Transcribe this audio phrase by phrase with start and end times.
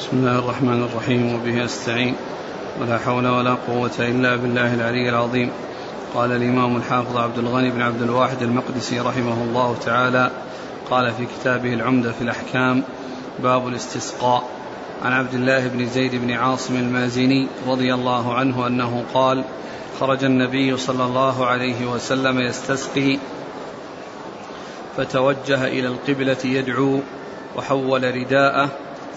[0.00, 2.14] بسم الله الرحمن الرحيم وبه استعين
[2.80, 5.50] ولا حول ولا قوة إلا بالله العلي العظيم.
[6.14, 10.30] قال الإمام الحافظ عبد الغني بن عبد الواحد المقدسي رحمه الله تعالى
[10.90, 12.82] قال في كتابه العمدة في الأحكام
[13.42, 14.42] باب الاستسقاء.
[15.02, 19.44] عن عبد الله بن زيد بن عاصم المازني رضي الله عنه أنه قال
[20.00, 23.18] خرج النبي صلى الله عليه وسلم يستسقي
[24.96, 27.00] فتوجه إلى القبلة يدعو
[27.56, 28.70] وحول رداءه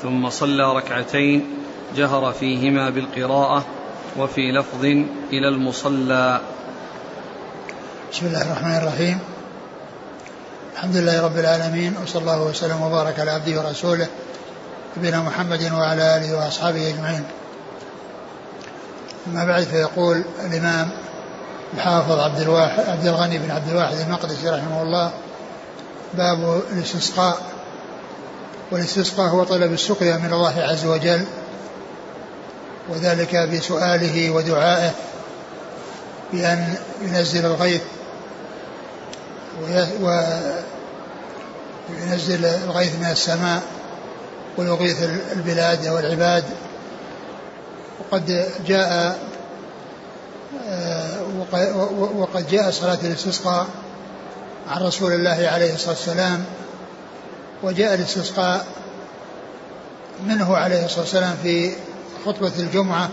[0.03, 1.57] ثم صلى ركعتين
[1.95, 3.65] جهر فيهما بالقراءة
[4.17, 4.85] وفي لفظ
[5.31, 6.41] إلى المصلى.
[8.11, 9.19] بسم الله الرحمن الرحيم.
[10.73, 14.07] الحمد لله رب العالمين وصلى الله وسلم وبارك على عبده ورسوله
[14.97, 17.23] نبينا محمد وعلى آله وأصحابه أجمعين.
[19.27, 20.89] أما بعد فيقول الإمام
[21.73, 25.11] الحافظ عبد الواحد عبد الغني بن عبد الواحد المقدسي رحمه الله
[26.13, 27.52] باب الاستسقاء.
[28.73, 31.25] والاستسقاء هو طلب السقيا من الله عز وجل
[32.89, 34.91] وذلك بسؤاله ودعائه
[36.33, 37.81] بأن ينزل الغيث
[41.89, 43.61] وينزل الغيث من السماء
[44.57, 45.03] ويغيث
[45.35, 46.43] البلاد والعباد.
[47.99, 49.19] وقد جاء
[52.15, 53.67] وقد جاء صلاة الاستسقاء
[54.69, 56.45] عن رسول الله عليه الصلاة والسلام
[57.63, 58.65] وجاء الاستسقاء
[60.27, 61.71] منه عليه الصلاة والسلام في
[62.25, 63.09] خطبة الجمعة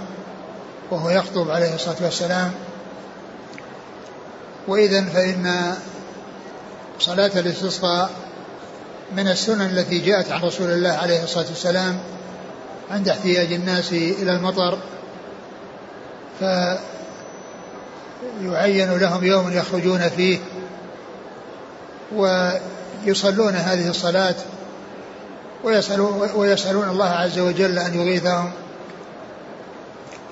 [0.91, 2.53] وهو يخطب عليه الصلاة والسلام.
[4.69, 5.75] وإذا فإن
[6.99, 8.11] صلاة الاستسقاء
[9.17, 12.01] من السنن التي جاءت عن رسول الله عليه الصلاة والسلام
[12.91, 14.79] عند احتياج الناس إلى المطر
[18.41, 20.39] فيعين لهم يوم يخرجون فيه.
[23.07, 24.35] ويصلون هذه الصلاة
[26.35, 28.51] ويسألون, الله عز وجل أن يغيثهم.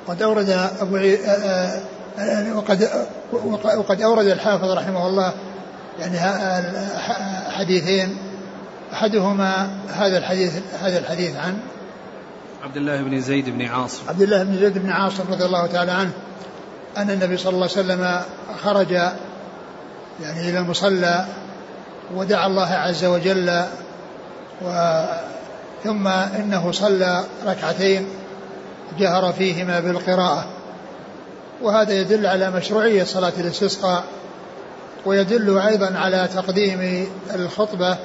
[0.08, 1.18] قد أورد أبو عي...
[2.54, 2.88] وقد
[3.76, 5.32] وقد أورد الحافظ رحمه الله
[6.00, 6.18] يعني
[7.50, 8.18] حديثين.
[8.92, 11.58] أحدهما هذا الحديث هذا الحديث عن
[12.62, 14.08] عبد الله بن زيد بن عاصم.
[14.08, 16.10] عبد الله بن زيد بن عاصم رضي الله تعالى عنه
[16.96, 18.20] أن النبي صلى الله عليه وسلم
[18.64, 18.90] خرج
[20.22, 21.26] يعني إلى المصلى
[22.14, 23.64] ودعا الله عز وجل
[24.64, 25.02] و
[25.84, 28.06] ثم إنه صلى ركعتين
[28.98, 30.46] جهر فيهما بالقراءة.
[31.62, 34.04] وهذا يدل على مشروعية صلاة الاستسقاء
[35.06, 37.96] ويدل أيضا على تقديم الخطبة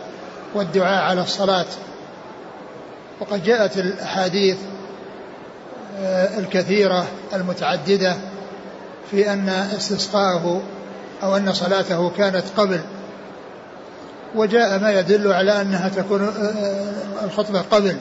[0.55, 1.65] والدعاء على الصلاة.
[3.19, 4.57] وقد جاءت الأحاديث
[6.37, 8.15] الكثيرة المتعددة
[9.11, 10.61] في أن استسقاءه
[11.23, 12.81] أو أن صلاته كانت قبل
[14.35, 16.33] وجاء ما يدل على أنها تكون
[17.23, 17.97] الخطبة قبل.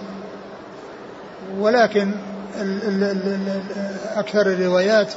[1.59, 2.13] ولكن
[4.17, 5.13] أكثر الروايات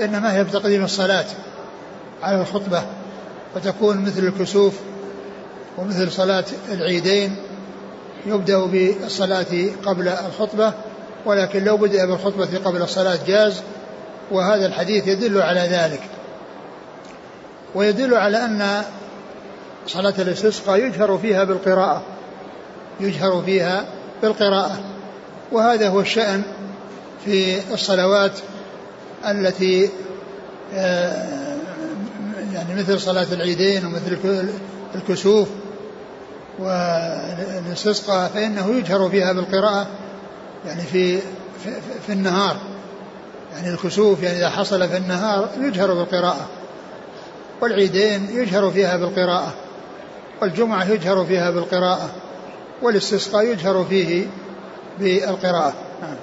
[0.00, 1.24] إنما هي بتقديم الصلاة
[2.22, 2.82] على الخطبة
[3.56, 4.74] وتكون مثل الكسوف
[5.78, 7.36] ومثل صلاة العيدين
[8.26, 9.46] يبدأ بالصلاة
[9.84, 10.72] قبل الخطبة
[11.26, 13.62] ولكن لو بدأ بالخطبة قبل الصلاة جاز
[14.30, 16.02] وهذا الحديث يدل على ذلك.
[17.74, 18.82] ويدل على أن
[19.86, 22.02] صلاة الاستسقاء يجهر فيها بالقراءة
[23.00, 23.84] يجهر فيها
[24.22, 24.80] بالقراءة.
[25.52, 26.42] وهذا هو الشأن
[27.24, 28.32] في الصلوات
[29.24, 29.90] التي
[32.52, 34.18] يعني مثل صلاة العيدين ومثل
[34.94, 35.48] الكسوف
[36.58, 39.86] والاستسقاء فإنه يجهر فيها بالقراءة
[40.66, 41.18] يعني في
[41.64, 41.70] في,
[42.06, 42.56] في النهار.
[43.52, 46.48] يعني الكسوف يعني إذا حصل في النهار يجهر بالقراءة
[47.60, 49.54] والعيدين يجهر فيها بالقراءة.
[50.42, 52.10] والجمعة يجهر فيها بالقراءة
[52.82, 54.26] والاستسقاء يجهر فيه
[54.98, 56.16] بالقراءة نعم.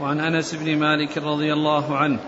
[0.00, 2.18] وعن أنس بن مالك رضي الله عنه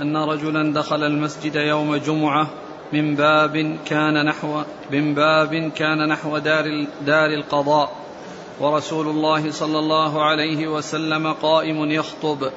[0.00, 2.46] أن رجلا دخل المسجد يوم جمعة
[2.92, 7.92] من باب كان نحو من باب كان نحو دار دار القضاء
[8.60, 12.50] ورسول الله صلى الله عليه وسلم قائم يخطب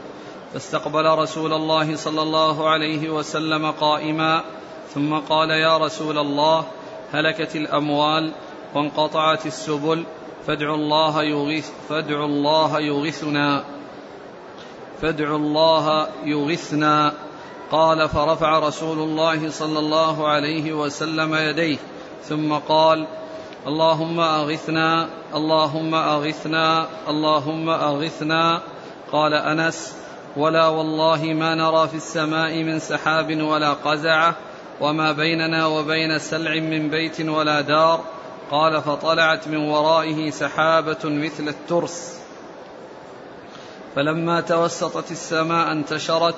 [0.54, 4.44] فاستقبل رسول الله صلى الله عليه وسلم قائما
[4.96, 6.66] ثم قال يا رسول الله
[7.14, 8.32] هلكت الأموال
[8.76, 10.06] وانقطعت السبل
[10.48, 13.64] فادعوا الله يغيث فادعوا الله يغثنا
[15.02, 17.14] فادعوا الله يغثنا
[17.72, 21.78] قال فرفع رسول الله صلى الله عليه وسلم يديه
[22.24, 23.08] ثم قال
[23.68, 28.62] اللهم اغثنا اللهم اغثنا اللهم اغثنا
[29.12, 29.96] قال أنس
[30.38, 34.36] ولا والله ما نرى في السماء من سحاب ولا قزعة
[34.82, 38.04] وما بيننا وبين سلع من بيت ولا دار
[38.52, 42.20] قال فطلعت من ورائه سحابة مثل الترس.
[43.96, 46.36] فلما توسطت السماء انتشرت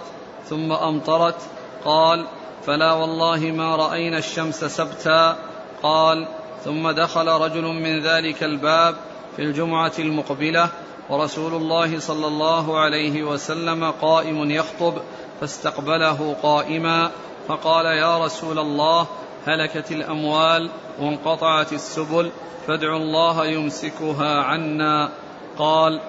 [0.50, 1.42] ثم أمطرت
[1.86, 2.28] قال
[2.66, 5.38] فلا والله ما رأينا الشمس سبتا.
[5.84, 6.28] قال
[6.66, 8.96] ثم دخل رجل من ذلك الباب
[9.36, 10.70] في الجمعة المقبلة
[11.10, 14.94] ورسول الله صلى الله عليه وسلم قائم يخطب
[15.42, 17.12] فاستقبله قائما
[17.48, 19.08] فقال يا رسول الله
[19.46, 22.32] هلكت الأموال وانقطعت السبل
[22.68, 25.10] فادعوا الله يمسكها عنا.
[25.58, 26.02] قال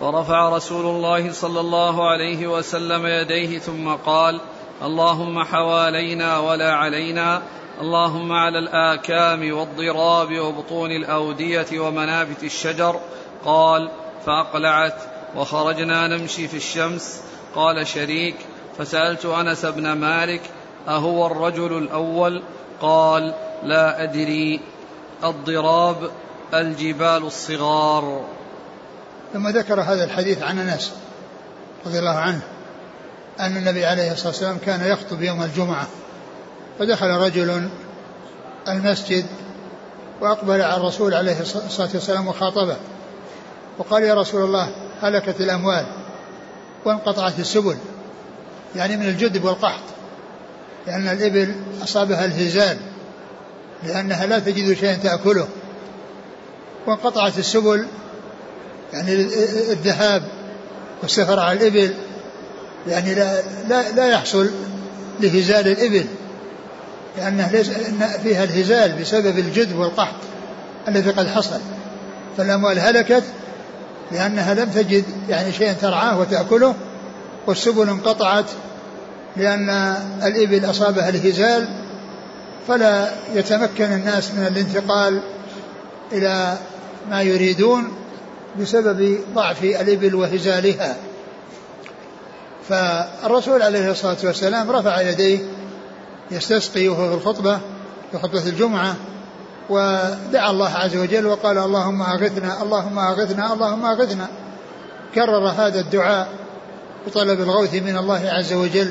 [0.00, 4.40] فرفع رسول الله صلى الله عليه وسلم يديه ثم قال
[4.82, 7.42] اللهم حوالينا ولا علينا
[7.80, 13.00] اللهم على الآكام والضراب وبطون الأودية ومنابت الشجر.
[13.44, 13.90] قال
[14.26, 15.02] فأقلعت
[15.36, 17.22] وخرجنا نمشي في الشمس.
[17.54, 18.36] قال شريك
[18.78, 20.40] فسألت أنس بن مالك
[20.88, 22.42] أهو الرجل الأول؟
[22.80, 24.60] قال لا أدري
[25.24, 26.10] الضراب
[26.54, 28.24] الجبال الصغار.
[29.32, 30.92] ثم ذكر هذا الحديث عن أنس
[31.86, 32.40] رضي الله عنه
[33.40, 35.86] أن النبي عليه الصلاة والسلام كان يخطب يوم الجمعة
[36.78, 37.68] فدخل رجل
[38.68, 39.26] المسجد
[40.20, 42.76] وأقبل على الرسول عليه الصلاة والسلام وخاطبه
[43.78, 44.68] وقال يا رسول الله
[45.00, 45.86] هلكت الأموال
[46.84, 47.76] وانقطعت السبل.
[48.76, 49.82] يعني من الجدب والقحط.
[50.86, 52.76] لأن الإبل أصابها الهزال
[53.86, 55.48] لأنها لا تجد شيئا تأكله.
[56.86, 57.86] وانقطعت السبل
[58.92, 59.12] يعني
[59.72, 60.22] الذهاب
[61.02, 61.94] والسفر على الإبل
[62.88, 64.50] يعني لا, لا, لا يحصل
[65.20, 66.04] لهزال الإبل
[67.18, 67.70] لأنه ليس
[68.22, 70.14] فيها الهزال بسبب الجدب والقحط
[70.88, 71.60] الذي قد حصل.
[72.36, 73.24] فالأموال هلكت
[74.12, 76.74] لأنها لم تجد يعني شيئا ترعاه وتأكله
[77.46, 78.44] والسبل انقطعت
[79.36, 79.68] لأن
[80.22, 81.68] الإبل أصابها الهزال
[82.68, 85.22] فلا يتمكن الناس من الانتقال
[86.12, 86.58] إلى
[87.10, 87.92] ما يريدون
[88.60, 90.96] بسبب ضعف الإبل وهزالها.
[92.68, 95.38] فالرسول عليه الصلاة والسلام رفع يديه
[96.30, 97.60] يستسقي وهو في الخطبة
[98.12, 98.96] في خطبة الجمعة
[99.70, 104.28] ودعا الله عز وجل وقال اللهم أغثنا اللهم أغثنا اللهم أغثنا.
[105.14, 106.28] كرر هذا الدعاء
[107.06, 108.90] بطلب الغوث من الله عز وجل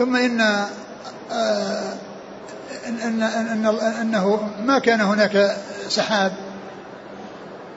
[0.00, 1.94] ثم إن آه
[2.88, 3.66] إن, إن, إن
[4.00, 5.56] أنه ما كان هناك
[5.88, 6.32] سحاب.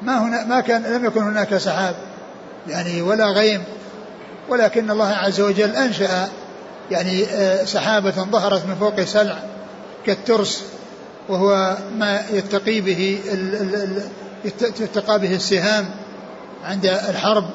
[0.01, 1.95] ما هنا ما كان لم يكن هناك سحاب
[2.67, 3.63] يعني ولا غيم.
[4.49, 6.29] ولكن الله عز وجل أنشأ
[6.91, 9.39] يعني آه، سحابة ظهرت من فوق سلع
[10.05, 10.63] كالترس
[11.29, 13.19] وهو ما يتقي به
[14.79, 15.85] يتقى به السهام
[16.65, 17.49] عند الحرب.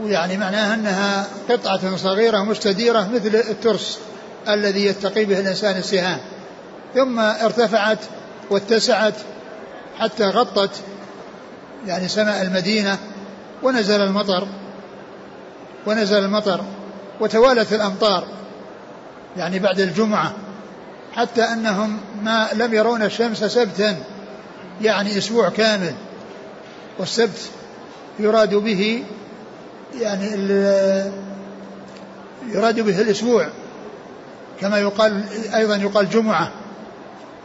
[0.00, 3.98] ويعني معناها أنها قطعة صغيرة مستديرة مثل الترس
[4.48, 6.18] الذي يتقي به الإنسان السهام.
[6.94, 7.98] ثم ارتفعت
[8.50, 9.14] واتسعت
[9.98, 10.70] حتى غطت
[11.86, 12.98] يعني سماء المدينة
[13.62, 14.48] ونزل المطر
[15.86, 16.64] ونزل المطر
[17.20, 18.24] وتوالت الأمطار
[19.36, 20.32] يعني بعد الجمعة
[21.12, 24.02] حتى أنهم ما لم يرون الشمس سبتا
[24.82, 25.94] يعني أسبوع كامل
[26.98, 27.50] والسبت
[28.18, 29.04] يراد به
[30.00, 30.26] يعني
[32.48, 33.48] يراد به الأسبوع
[34.60, 35.24] كما يقال
[35.54, 36.52] أيضا يقال جمعة.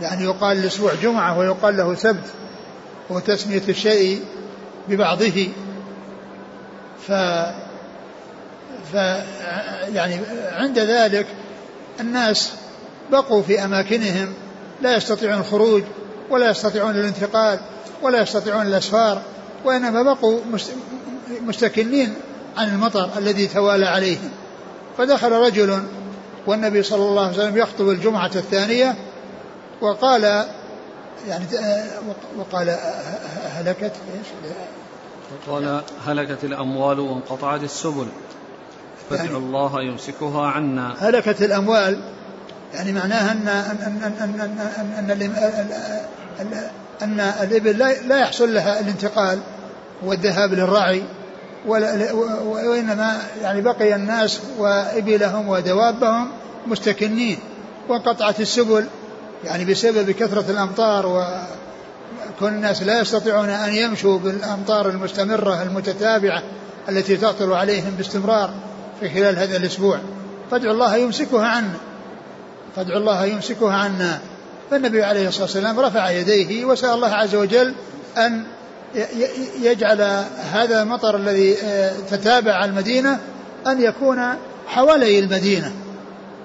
[0.02, 2.26] يعني يقال الأسبوع جمعة ويقال له سبت
[3.10, 4.22] وتسمية الشيء
[4.90, 5.48] ببعضه.
[7.08, 7.12] ف
[8.92, 8.94] ف
[9.94, 10.20] يعني
[10.52, 11.28] عند ذلك
[12.00, 12.52] الناس
[13.12, 14.34] بقوا في أماكنهم
[14.82, 15.84] لا يستطيعون الخروج
[16.30, 17.60] ولا يستطيعون الانتقال
[18.02, 19.22] ولا يستطيعون الأسفار
[19.66, 20.40] وإنما بقوا
[21.42, 22.14] مستكنين
[22.58, 24.30] عن المطر الذي توالى عليهم
[24.98, 25.84] فدخل رجل
[26.48, 28.96] والنبي صلى الله عليه وسلم يخطب الجمعة الثانية
[29.82, 30.24] وقال
[31.28, 31.46] يعني
[32.38, 32.78] وقال
[33.44, 34.28] هلكت إيش؟
[35.48, 38.08] وقال هلكت الأموال وانقطعت السبل
[39.10, 42.00] فادعوا يعني الله يمسكها عنا هلكت الأموال
[42.74, 44.42] يعني معناها أن أن أن أن
[46.40, 46.72] أن,
[47.02, 49.40] أن, أن الإبل لا يحصل لها الانتقال
[50.04, 51.04] والذهاب للرعي
[51.68, 56.30] وإنما يعني بقي الناس وإبلهم ودوابهم
[56.68, 57.38] مستكنين
[57.90, 58.86] وانقطعت السبل
[59.44, 66.44] يعني بسبب كثرة الأمطار وكون الناس لا يستطيعون أن يمشوا بالأمطار المستمرة المتتابعة
[66.90, 68.54] التي تهطل عليهم باستمرار
[69.00, 70.00] في خلال هذا الأسبوع.
[70.52, 71.78] فادعوا الله يمسكها عنا.
[72.76, 74.20] فادعوا الله يمسكها عنا.
[74.72, 77.74] فالنبي عليه الصلاة والسلام رفع يديه وسأل الله عز وجل
[78.18, 78.44] أن
[79.62, 80.02] يجعل
[80.54, 83.20] هذا المطر الذي آه، تتابع المدينة
[83.68, 84.20] أن يكون
[84.68, 85.72] حوالي المدينة.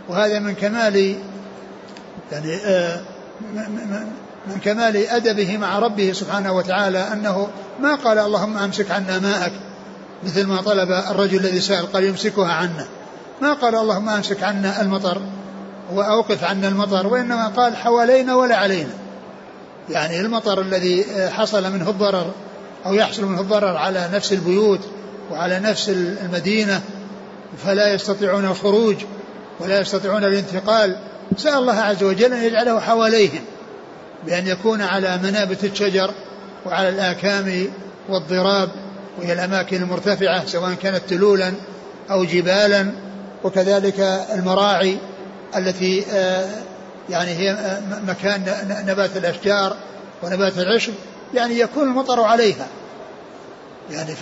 [0.09, 1.17] وهذا من كمال
[2.33, 3.01] يعني آه،
[4.47, 7.49] من كمال أدبه مع ربه سبحانه وتعالى أنه
[7.81, 9.53] ما قال اللهم أمسك عنا ماءك
[10.25, 12.87] مثل ما طلب الرجل الذي سأل قال يمسكها عنا.
[13.43, 15.23] ما قال اللهم أمسك عنا المطر
[15.93, 19.02] وأوقف عنا المطر وإنما قال حوالينا ولا علينا.
[19.91, 22.31] يعني المطر الذي حصل منه الضرر
[22.87, 24.81] أو يحصل منه الضرر على نفس البيوت
[25.31, 26.81] وعلى نفس المدينة
[27.65, 28.97] فلا يستطيعون الخروج
[29.61, 30.97] ولا يستطيعون الانتقال
[31.37, 33.41] سأل الله عز وجل أن يجعله حواليهم
[34.27, 36.11] بأن يكون على منابت الشجر
[36.67, 37.67] وعلى الآكام
[38.09, 38.69] والضراب
[39.19, 41.53] وهي الأماكن المرتفعة سواء كانت تلولا
[42.11, 42.93] أو جبالا
[43.45, 44.01] وكذلك
[44.35, 44.99] المراعي
[45.57, 46.49] التي آه،
[47.11, 48.45] يعني هي مكان
[48.87, 49.77] نبات الأشجار
[50.23, 50.93] ونبات العشب
[51.35, 52.67] يعني يكون المطر عليها.
[53.91, 54.15] يعني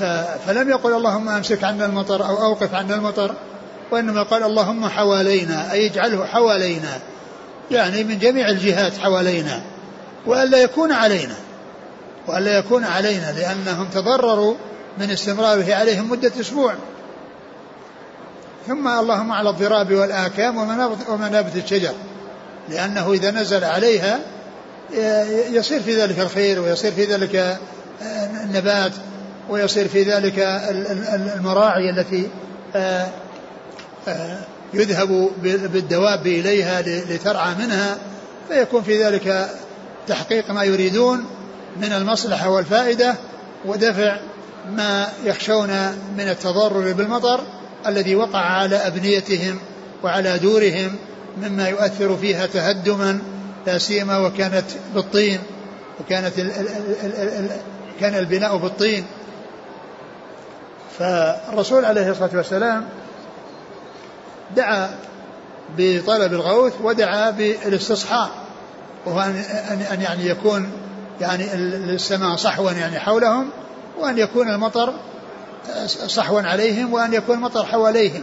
[0.47, 3.35] فلم يقل اللهم أمسك عنا المطر أو أوقف عنا المطر
[3.91, 6.99] وإنما قال اللهم حوالينا أي اجعله حوالينا.
[7.71, 9.63] يعني من جميع الجهات حوالينا.
[10.27, 11.35] وألا يكون علينا.
[12.29, 14.55] وألا يكون علينا لأنهم تضرروا
[14.99, 16.75] من استمراره عليهم مدة أسبوع.
[18.67, 20.57] ثم اللهم على الضراب والآكام
[21.09, 21.93] ومنابت الشجر.
[22.71, 24.21] لأنه إذا نزل عليها
[25.51, 27.59] يصير في ذلك الخير ويصير في ذلك
[28.45, 28.93] النبات
[29.49, 30.39] ويصير في ذلك
[31.39, 32.29] المراعي التي
[32.77, 33.09] آه،
[34.09, 34.39] آه،
[34.75, 37.97] يذهب بالدواب إليها لترعى منها.
[38.49, 39.51] فيكون في ذلك
[40.07, 41.25] تحقيق ما يريدون
[41.77, 43.15] من المصلحة والفائدة
[43.65, 44.17] ودفع
[44.77, 45.69] ما يخشون
[46.19, 47.41] من التضرر بالمطر
[47.87, 49.59] الذي وقع على أبنيتهم
[50.03, 50.97] وعلى دورهم
[51.37, 53.19] مما يؤثر فيها تهدما
[53.67, 55.41] لا سيما وكانت بالطين
[56.01, 57.49] وكانت ال ال ال
[58.01, 59.05] كان البناء بالطين.
[60.99, 62.85] فالرسول عليه الصلاة والسلام
[64.57, 64.91] دعا
[65.79, 68.31] بطلب الغوث ودعا بالاستصحاء
[69.07, 69.21] وهو
[69.91, 70.71] أن يعني يكون
[71.21, 73.51] يعني السماء صحوا يعني حولهم
[73.99, 74.95] وأن يكون المطر
[75.87, 78.23] صحوا عليهم وأن يكون المطر حواليهم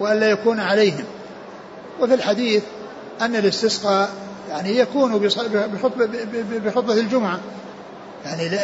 [0.00, 1.04] وأن لا يكون عليهم.
[2.00, 2.62] وفي الحديث
[3.20, 4.10] أن الاستسقاء
[4.50, 6.06] يعني يكون بخطبة,
[6.64, 7.40] بخطبة الجمعة.
[8.24, 8.60] يعني لا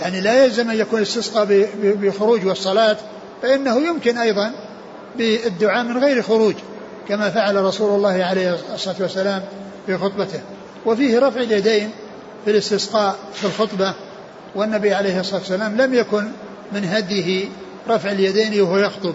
[0.00, 2.96] يعني لا يلزم أن يكون الاستسقاء بخروج والصلاة
[3.42, 4.52] فإنه يمكن أيضا
[5.16, 6.54] بالدعاء من غير خروج
[7.08, 9.42] كما فعل رسول الله عليه الصلاة والسلام
[9.86, 10.40] في خطبته.
[10.86, 11.90] وفيه رفع اليدين
[12.44, 13.94] في الاستسقاء في الخطبة
[14.54, 16.28] والنبي عليه الصلاة والسلام لم يكن
[16.72, 17.48] من هديه
[17.88, 19.14] رفع اليدين وهو يخطب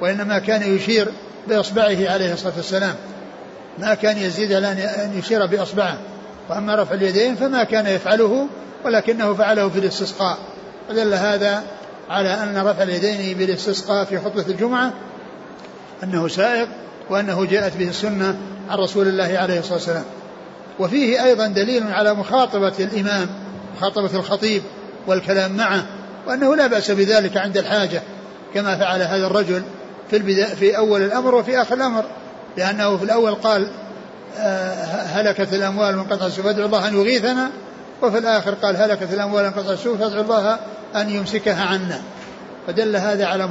[0.00, 1.08] وإنما كان يشير
[1.48, 2.94] بإصبعه عليه الصلاة والسلام.
[3.78, 5.98] ما كان يزيد على أن يشير بإصبعه.
[6.50, 8.46] وأما رفع اليدين فما كان يفعله
[8.84, 10.38] ولكنه فعله في الاستسقاء.
[10.90, 11.62] ودل هذا
[12.10, 14.92] على أن رفع اليدين بالاستسقاء في خطبة الجمعة
[16.02, 16.68] أنه سائق
[17.10, 18.38] وأنه جاءت به السنة
[18.70, 20.04] عن رسول الله عليه الصلاة والسلام.
[20.78, 23.28] وفيه أيضا دليل على مخاطبة الإمام
[23.76, 24.62] مخاطبة الخطيب
[25.06, 25.86] والكلام معه
[26.26, 28.02] وأنه لا بأس بذلك عند الحاجة
[28.54, 29.62] كما فعل هذا الرجل
[30.10, 32.04] في البداية في أول الأمر وفي آخر الأمر.
[32.56, 33.70] لأنه في الأول قال
[34.38, 37.50] آه، هلكت الأموال وانقطع السوء فادعوا الله أن يغيثنا.
[38.02, 40.58] وفي الآخر قال هلكت الأموال وانقطع السوء فادعوا الله
[40.96, 42.02] أن يمسكها عنا.
[42.66, 43.48] فدل هذا على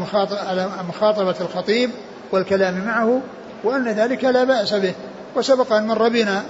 [0.48, 1.90] على مخاطبة الخطيب
[2.32, 3.22] والكلام معه
[3.64, 4.94] وأن ذلك لا بأس به.
[5.36, 6.44] وسبق أن مر بنا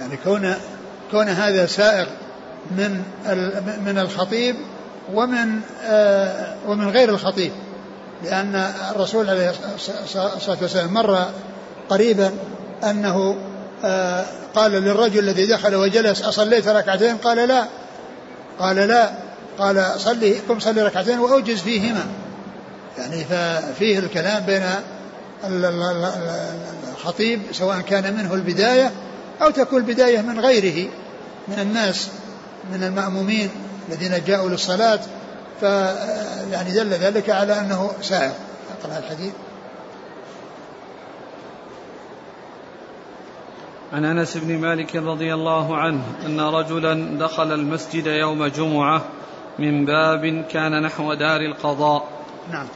[0.00, 0.54] يعني كون
[1.10, 2.08] كون هذا سائق
[2.70, 3.02] من
[3.86, 4.56] من الخطيب
[5.14, 7.52] ومن آه، ومن غير الخطيب.
[8.24, 9.52] لأن الرسول عليه
[10.36, 11.26] الصلاة والسلام مر
[11.88, 12.32] قريبا
[12.84, 13.36] أنه
[13.84, 14.24] آه،
[14.54, 17.66] قال للرجل الذي دخل وجلس أصليت ركعتين؟ قال لا.
[18.58, 19.10] قال لا.
[19.58, 22.06] قال صلي قم صلي ركعتين وأوجز فيهما.
[22.98, 24.62] يعني ففيه الكلام بين
[26.92, 28.90] الخطيب سواء كان منه البداية
[29.42, 30.88] أو تكون البداية من غيره
[31.48, 32.08] من الناس
[32.72, 33.50] من المأمومين
[33.88, 35.00] الذين جاءوا للصلاة.
[35.62, 35.64] ف
[36.52, 38.32] يعني دل ذلك على أنه سائر
[38.80, 39.32] أقرأ الحديث.
[43.92, 49.04] عن أنس بن مالك رضي الله عنه أن رجلا دخل المسجد يوم جمعة
[49.58, 52.08] من باب كان نحو دار القضاء.
[52.50, 52.66] نعم.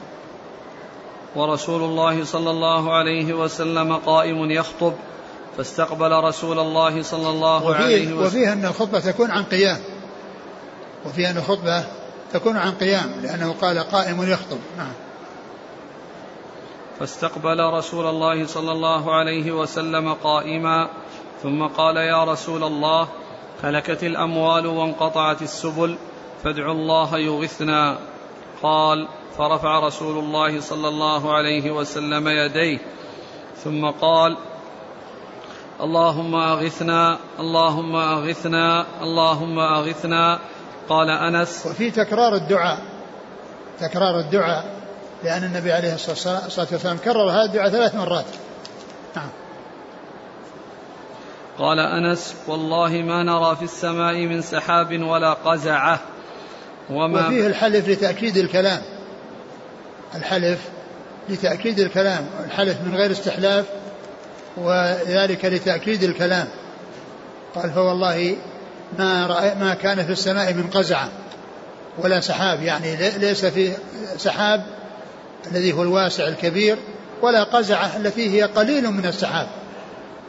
[1.37, 4.93] ورسول الله صلى الله عليه وسلم قائم يخطب
[5.57, 8.26] فاستقبل رسول الله صلى الله عليه وسلم.
[8.26, 9.78] وفيه أن الخطبة تكون عن قيام.
[11.07, 11.85] وفيه أن الخطبة
[12.33, 14.59] تكون عن قيام لأنه قال قائم يخطب.
[14.76, 14.92] نعم.
[16.99, 20.88] فاستقبل رسول الله صلى الله عليه وسلم قائما
[21.42, 23.09] ثم قال يا رسول الله
[23.62, 25.99] هلكت الأموال وانقطعت السبل
[26.45, 27.99] فادعوا الله يغثنا.
[28.62, 32.78] قال فرفع رسول الله صلى الله عليه وسلم يديه
[33.64, 34.37] ثم قال
[35.80, 40.38] اللهم أغثنا اللهم أغثنا اللهم أغثنا.
[40.88, 42.78] قال أنس وفي تكرار الدعاء
[43.81, 44.76] تكرار الدعاء
[45.25, 48.25] لأن النبي عليه الصلاة والسلام كرر هذا الدعاء ثلاث مرات.
[49.16, 49.28] نعم.
[51.59, 56.00] قال أنس والله ما نرى في السماء من سحاب ولا قزعة
[56.90, 58.83] وما وفيه الحلف لتأكيد الكلام.
[60.14, 60.61] الحلف
[61.28, 62.26] لتأكيد الكلام.
[62.45, 63.64] الحلف من غير استحلاف
[64.57, 66.49] وذلك لتأكيد الكلام.
[67.55, 68.37] قال فوالله
[68.99, 71.09] ما رأي ما كان في السماء من قزعه
[71.99, 72.62] ولا سحاب.
[72.62, 73.73] يعني ليس في
[74.17, 74.67] سحاب
[75.50, 76.79] الذي هو الواسع الكبير
[77.23, 79.49] ولا قزعه التي هي قليل من السحاب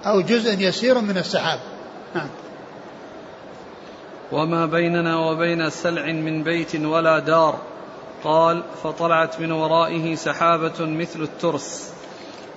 [0.05, 1.59] أو جزء يسير من السحاب.
[2.15, 2.29] نعم.
[4.31, 7.61] وما بيننا وبين سلع من بيت ولا دار.
[8.23, 11.89] قال فطلعت من ورائه سحابة مثل الترس.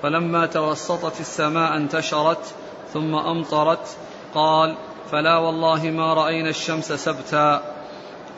[0.02, 2.44] فلما توسطت السماء انتشرت
[2.92, 3.96] ثم أمطرت.
[4.34, 4.76] قال
[5.10, 7.62] فلا والله ما رأينا الشمس سبتا.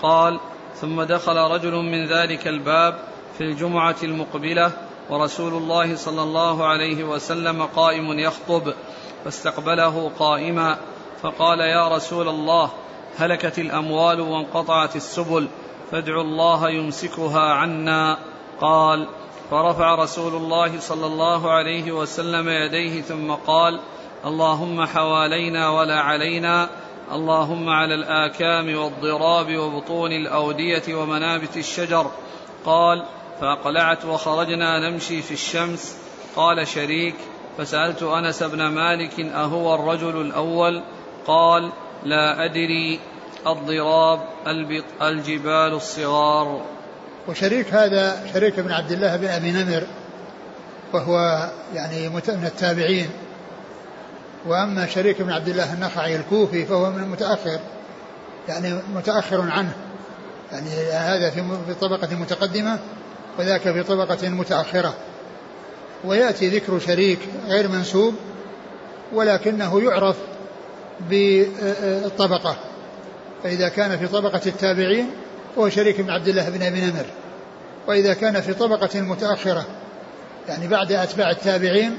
[0.03, 0.41] قال
[0.75, 2.99] ثم دخل رجل من ذلك الباب
[3.39, 4.73] في الجمعة المقبلة
[5.11, 8.75] ورسول الله صلى الله عليه وسلم قائم يخطب
[9.25, 10.79] فاستقبله قائما
[11.23, 12.71] فقال يا رسول الله
[13.17, 15.49] هلكت الأموال وانقطعت السبل
[15.91, 18.19] فادعوا الله يمسكها عنا.
[18.61, 19.09] قال
[19.51, 23.81] فرفع رسول الله صلى الله عليه وسلم يديه ثم قال
[24.25, 26.69] اللهم حوالينا ولا علينا.
[27.13, 32.11] اللهم على الآكام والضراب وبطون الأودية ومنابت الشجر.
[32.65, 33.05] قال
[33.41, 35.97] فأقلعت وخرجنا نمشي في الشمس.
[36.37, 37.15] قال شريك
[37.59, 40.83] فسألت أنس بن مالك أهو الرجل الأول؟
[41.27, 41.73] قال
[42.05, 43.01] لا أدري.
[43.47, 44.21] الضراب
[45.03, 46.63] الجبال الصغار.
[47.29, 49.87] وشريك هذا شريك بن عبد الله بن أبي نمر
[50.93, 53.11] وهو يعني من التابعين.
[54.47, 57.61] وأما شريك بن عبد الله النخعي الكوفي فهو من المتأخر
[58.49, 59.73] يعني متأخر عنه
[60.53, 62.79] يعني هذا في طبقة متقدمة
[63.39, 64.95] وذاك في طبقة متأخرة.
[66.05, 68.15] ويأتي ذكر شريك غير منسوب
[69.13, 70.17] ولكنه يعرف
[71.11, 72.57] بالطبقة.
[73.43, 75.11] فإذا كان في طبقة التابعين
[75.57, 77.07] فهو شريك بن عبد الله بن أبي نمر.
[77.87, 79.65] وإذا كان في طبقة متأخرة
[80.49, 81.99] يعني بعد أتباع التابعين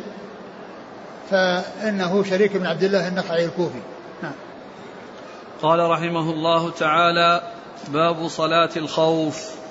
[1.29, 3.79] فإنه شريك بن عبد الله النخعي الكوفي.
[4.23, 4.33] نعم.
[5.62, 7.41] قال رحمه الله تعالى
[7.88, 9.63] باب صلاة الخوف.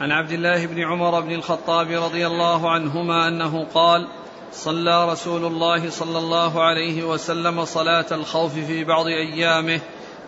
[0.00, 4.08] عن عبد الله بن عمر بن الخطاب رضي الله عنهما أنه قال
[4.52, 9.80] صلى رسول الله صلى الله عليه وسلم صلاة الخوف في بعض أيامه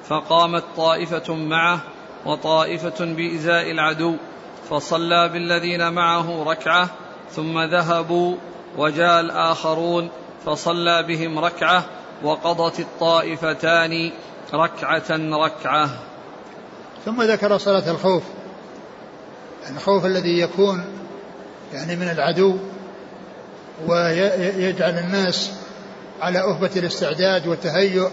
[0.05, 1.81] فقامت طائفة معه
[2.27, 4.17] وطائفة بإزاء العدو
[4.71, 6.91] فصلى بالذين معه ركعة
[7.31, 8.37] ثم ذهبوا
[8.79, 10.11] وجاء الآخرون
[10.47, 11.85] فصلى بهم ركعة
[12.23, 14.11] وقضت الطائفتان
[14.55, 15.11] ركعة
[15.45, 15.91] ركعة.
[17.05, 18.23] ثم ذكر صلاة الخوف
[19.71, 20.85] الخوف الذي يكون
[21.73, 22.57] يعني من العدو
[23.87, 25.53] ويجعل الناس
[26.21, 28.11] على أهبة الاستعداد والتهيؤ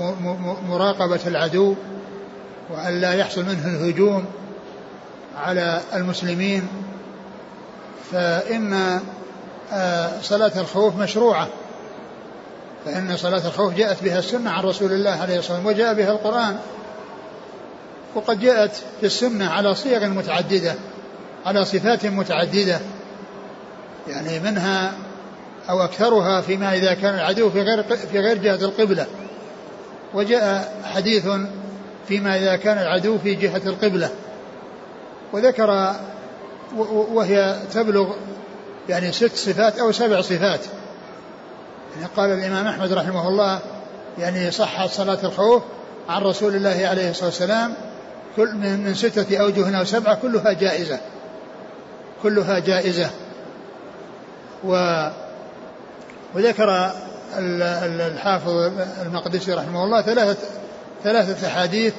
[0.00, 1.74] ومراقبة العدو
[2.70, 4.24] وأن لا يحصل منه الهجوم
[5.36, 6.68] على المسلمين.
[8.14, 8.56] آه،
[10.22, 11.48] صلاة الخوف مشروعة.
[12.84, 16.56] فإن صلاة الخوف جاءت بها السنة عن رسول الله عليه الصلاة والسلام وجاء بها القرآن.
[18.14, 20.74] وقد جاءت في السنة على صيغ متعددة
[21.46, 22.80] على صفات متعددة.
[24.08, 24.92] يعني منها
[25.70, 29.06] أو أكثرها فيما إذا كان العدو في غير في غير جهة القبلة.
[30.14, 31.26] وجاء حديث
[32.08, 34.10] فيما إذا كان العدو في جهة القبلة.
[35.32, 35.94] وذكر
[37.12, 38.14] وهي تبلغ
[38.88, 40.60] يعني ست صفات أو سبع صفات.
[41.96, 43.60] يعني قال الإمام أحمد رحمه الله
[44.18, 45.62] يعني صحت صلاة الخوف
[46.08, 47.74] عن رسول الله عليه الصلاة والسلام
[48.36, 50.98] كل من, من ستة أوجه أو سبعة كلها جائزة.
[52.22, 53.10] كلها جائزة.
[54.64, 55.06] و
[56.34, 56.92] وذكر
[57.36, 58.70] الحافظ
[59.02, 60.46] المقدسي رحمه الله ثلاثة
[61.04, 61.94] ثلاثة أحاديث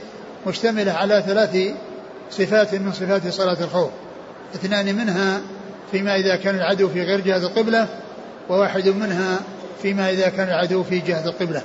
[0.48, 1.58] مشتملة على ثلاث
[2.32, 3.90] صفات من صفات صلاة الخوف.
[4.56, 5.42] اثنان منها
[5.94, 7.88] فيما إذا كان العدو في غير جهة القبلة
[8.50, 9.40] وواحد منها
[9.82, 11.62] فيما إذا كان العدو في جهة القبلة.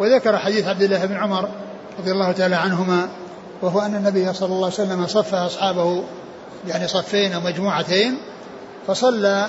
[0.00, 1.48] وذكر حديث عبد الله بن عمر
[1.98, 3.08] رضي الله تعالى عنهما
[3.62, 6.04] وهو أن النبي صلى الله عليه وسلم صف أصحابه
[6.68, 8.18] يعني صفين أو مجموعتين
[8.86, 9.46] فصلى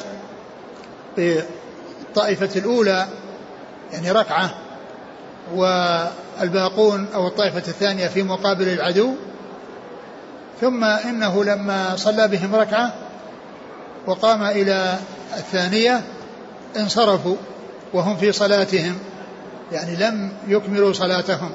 [1.18, 3.08] بالطائفة الأولى
[3.94, 4.50] يعني ركعة
[5.56, 9.14] والباقون أو الطائفة الثانية في مقابل العدو.
[10.62, 12.94] ثم إنه لما صلى بهم ركعة
[14.08, 15.00] وقام إلى
[15.38, 16.02] الثانية
[16.78, 17.36] انصرفوا
[17.94, 18.98] وهم في صلاتهم
[19.72, 21.52] يعني لم يكملوا صلاتهم.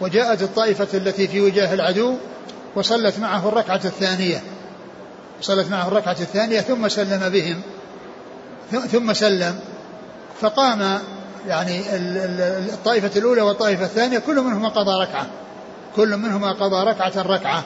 [0.00, 2.14] وجاءت الطائفة التي في وجاه العدو
[2.74, 4.42] وصلت معه الركعة الثانية.
[5.40, 7.60] صلت معه الركعة الثانية ثم سلم بهم.
[8.92, 9.58] ثم سلم.
[10.40, 10.98] فقام
[11.48, 11.82] يعني
[12.72, 15.26] الطائفة الأولى والطائفة الثانية كل منهما قضى ركعة.
[15.96, 17.64] كل منهما قضى ركعة ركعة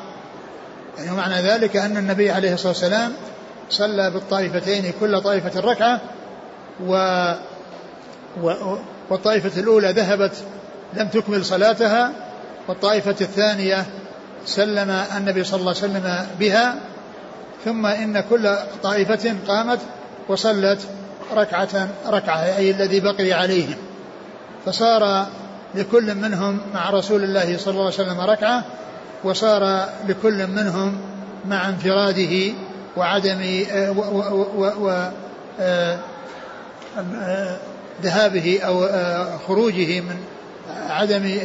[0.99, 3.13] يعني معنى ذلك أن النبي عليه الصلاة والسلام
[3.71, 6.01] صلى بالطائفتين كل طائفة ركعة
[6.87, 7.33] و
[9.11, 10.33] والطائفة الأولى ذهبت
[10.95, 12.13] لم تكمل صلاتها
[12.69, 13.87] والطائفة الثانية
[14.47, 16.75] سلم النبي صلى الله عليه وسلم بها
[17.65, 19.79] ثم إن كل طائفة قامت
[20.29, 20.89] وصلت
[21.35, 23.77] ركعة ركعة أي الذي بقي عليهم.
[24.67, 25.27] فصار
[25.75, 28.65] لكل منهم مع رسول الله صلى الله عليه وسلم ركعة
[29.25, 30.99] وصار لكل منهم
[31.49, 32.53] مع انفراده
[32.97, 35.13] وعدم آه،
[35.61, 35.99] آه،
[37.15, 37.57] آه،
[38.03, 38.89] ذهابه أو
[39.49, 40.17] خروجه من
[40.89, 41.39] عدم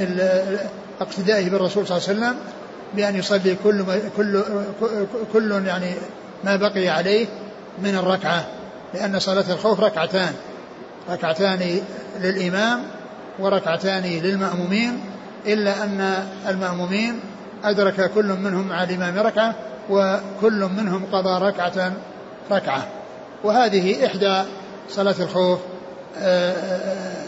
[1.01, 2.35] اقتدائه بالرسول صلى الله عليه وسلم
[2.95, 3.85] بأن يصلي كل
[4.17, 4.43] كل
[5.33, 5.93] كل يعني
[6.43, 7.27] ما بقي عليه
[7.79, 8.45] من الركعة
[8.93, 10.33] لأن صلاة الخوف ركعتان
[11.09, 11.81] ركعتان
[12.19, 12.83] للإمام
[13.39, 14.99] وركعتان للمأمومين
[15.45, 17.19] إلا أن المأمومين
[17.63, 19.55] أدرك كل منهم مع الإمام ركعة
[19.89, 21.93] وكل منهم قضى ركعة
[22.51, 22.87] ركعة.
[23.43, 24.43] وهذه إحدى
[24.89, 25.59] صلاة الخوف
[26.17, 27.25] آه، آه،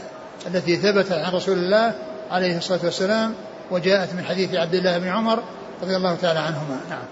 [0.47, 1.95] التي ثبتت عن رسول الله
[2.31, 3.33] عليه الصلاة والسلام
[3.71, 5.43] وجاءت من حديث عبد الله بن عمر
[5.81, 6.79] رضي الله تعالى عنهما.
[6.89, 7.05] نعم.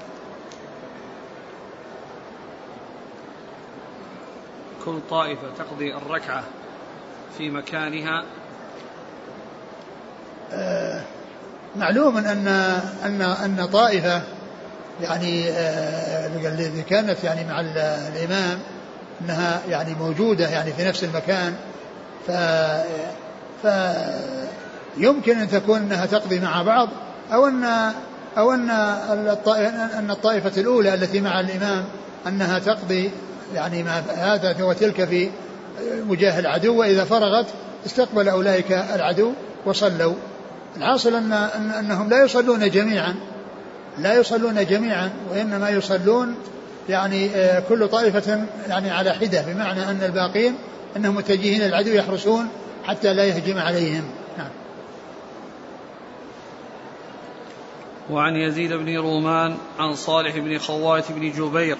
[4.86, 6.44] كل طائفة تقضي الركعة
[7.38, 8.24] في مكانها.
[10.54, 11.02] آه
[11.76, 12.48] معلوم أن
[13.06, 14.22] أن أن طائفة
[15.02, 18.60] يعني آه التي كانت يعني مع الإمام
[19.22, 21.56] أنها يعني موجودة يعني في نفس المكان
[22.28, 22.32] ف
[24.98, 26.90] فيمكن أن تكون أنها تقضي مع بعض
[27.34, 27.94] أو أن
[28.38, 28.70] أو أن
[30.00, 31.86] أن الطائفة الأولى التي مع الإمام
[32.28, 33.12] أنها تقضي
[33.56, 35.30] يعني ما هذا وتلك في
[36.08, 37.46] وجاه العدو وإذا فرغت
[37.86, 39.32] استقبل أولئك العدو
[39.66, 40.14] وصلوا.
[40.78, 41.34] الحاصل أن
[41.80, 43.16] أنهم لا يصلون جميعا.
[43.98, 46.36] لا يصلون جميعا وإنما يصلون
[46.90, 50.56] يعني آه، كل طائفة يعني على حدة بمعنى أن الباقين
[50.98, 52.48] أنهم متجهين العدو يحرسون
[52.84, 54.04] حتى لا يهجم عليهم.
[54.38, 54.50] نعم.
[58.10, 61.78] وعن يزيد بن رومان عن صالح بن خوات بن جبير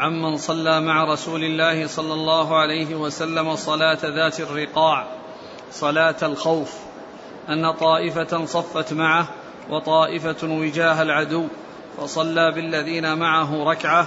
[0.00, 5.06] عمن صلى مع رسول الله صلى الله عليه وسلم صلاة ذات الرقاع
[5.72, 6.74] صلاة الخوف
[7.48, 9.28] أن طائفة صفت معه
[9.70, 11.46] وطائفة وجاه العدو
[11.98, 14.06] فصلى بالذين معه ركعة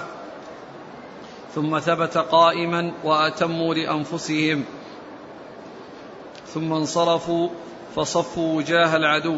[1.54, 4.64] ثم ثبت قائما وأتموا لأنفسهم.
[6.54, 7.48] ثم انصرفوا
[7.96, 9.36] فصفوا وجاه العدو.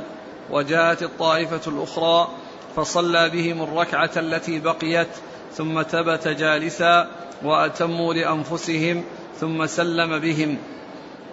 [0.50, 2.28] وجاءت الطائفة الأخرى
[2.76, 5.08] فصلى بهم الركعة التي بقيت
[5.54, 7.10] ثم ثبت جالسا
[7.44, 9.04] وأتموا لأنفسهم
[9.40, 10.58] ثم سلم بهم.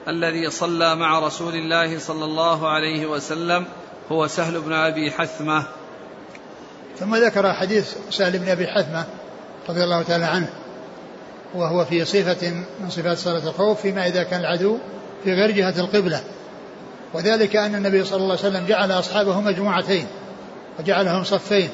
[0.07, 3.65] الذي صلى مع رسول الله صلى الله عليه وسلم
[4.11, 5.63] هو سهل بن أبي حثمة.
[6.99, 9.05] ثم ذكر حديث سهل بن أبي حثمة
[9.69, 10.49] رضي الله تعالى عنه
[11.55, 14.77] وهو في صفة من صفات صلاة الخوف فيما إذا كان العدو
[15.23, 16.23] في غير جهة القبلة.
[17.13, 20.07] وذلك أن النبي صلى الله عليه وسلم جعل أصحابه مجموعتين
[20.79, 21.69] وجعلهم صفين.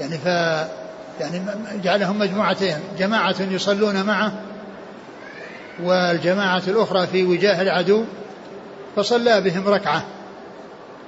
[0.00, 0.26] يعني ف
[1.20, 1.42] يعني
[1.84, 4.32] جعلهم مجموعتين جماعة يصلون معه
[5.82, 8.04] والجماعة الأخرى في وجاه العدو
[8.96, 10.04] فصلى بهم ركعة.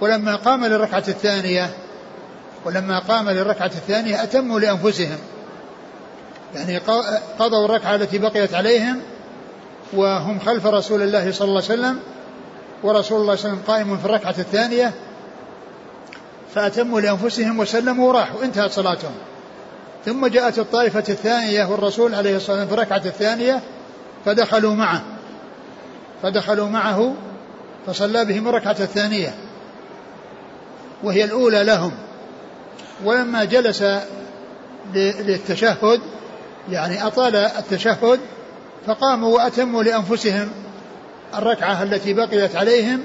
[0.00, 1.70] ولما قام للركعة الثانية
[2.64, 5.18] ولما قام للركعة الثانية أتموا لأنفسهم.
[6.54, 6.78] يعني
[7.38, 9.00] قضوا الركعة التي بقيت عليهم
[9.92, 11.98] وهم خلف رسول الله صلى الله عليه وسلم
[12.82, 14.92] ورسول الله صلى الله عليه وسلم قائم في الركعة الثانية
[16.54, 19.14] فأتموا لأنفسهم وسلموا وراحوا انتهت صلاتهم.
[20.04, 23.60] ثم جاءت الطائفة الثانية والرسول عليه الصلاة والسلام في الركعة الثانية
[24.24, 25.02] فدخلوا معه.
[26.22, 27.14] فدخلوا معه
[27.86, 29.34] فصلى بهم الركعة الثانية.
[31.02, 31.92] وهي الأولى لهم.
[33.04, 33.84] ولما جلس
[34.94, 36.00] للتشهد
[36.70, 38.20] يعني أطال التشهد
[38.86, 40.48] فقاموا وأتموا لأنفسهم
[41.34, 43.00] الركعة التي بقيت عليهم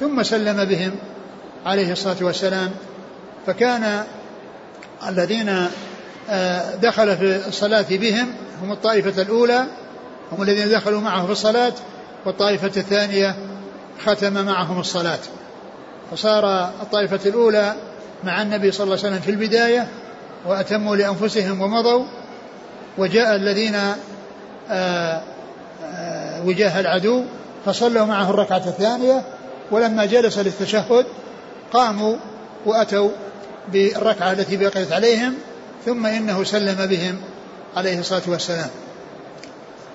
[0.00, 0.92] ثم سلم بهم
[1.66, 2.70] عليه الصلاة والسلام.
[3.46, 4.04] فكان
[5.08, 5.68] الذين
[6.30, 9.64] آه، دخل في الصلاة بهم هم الطائفة الأولى
[10.32, 11.72] هم الذين دخلوا معه في الصلاة
[12.26, 13.36] والطائفة الثانية
[14.06, 15.18] ختم معهم الصلاة.
[16.10, 17.74] فصار الطائفة الأولى
[18.24, 19.88] مع النبي صلى الله عليه وسلم في البداية
[20.46, 22.04] وأتموا لأنفسهم ومضوا
[22.98, 23.76] وجاء الذين
[24.70, 25.22] آه،
[25.84, 27.24] آه، وجاه العدو
[27.66, 29.22] فصلوا معه الركعة الثانية
[29.70, 31.06] ولما جلس للتشهد
[31.72, 32.16] قاموا
[32.66, 33.10] وأتوا
[33.72, 35.34] بالركعة التي بقيت عليهم
[35.86, 37.18] ثم إنه سلم بهم
[37.76, 38.70] عليه الصلاة والسلام.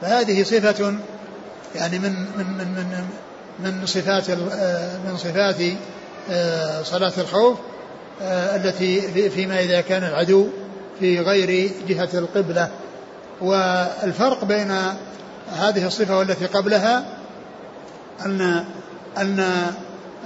[0.01, 0.93] فهذه صفة
[1.75, 3.07] يعني من من من من,
[3.59, 4.31] من صفات
[5.05, 5.75] من صفات آه،
[6.83, 7.57] صلاة الخوف
[8.21, 10.47] آه، التي فيما إذا كان العدو
[10.99, 12.69] في غير جهة القبلة.
[13.41, 14.71] والفرق بين
[15.51, 17.05] هذه الصفة والتي قبلها
[18.25, 18.65] أن
[19.17, 19.53] أن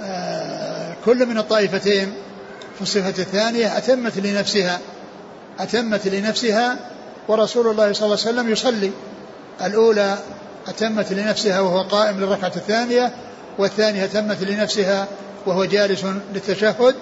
[0.04, 2.12] آه، كل من الطائفتين
[2.76, 4.80] في الصفة الثانية أتمت لنفسها
[5.58, 6.76] أتمت لنفسها
[7.28, 8.90] ورسول الله صلى الله عليه وسلم يصلي.
[9.64, 10.18] الأولى
[10.68, 13.12] أتمت لنفسها وهو قائم للركعة الثانية
[13.58, 15.06] والثانية أتمت لنفسها
[15.46, 16.04] وهو جالس
[16.34, 16.94] للتشهد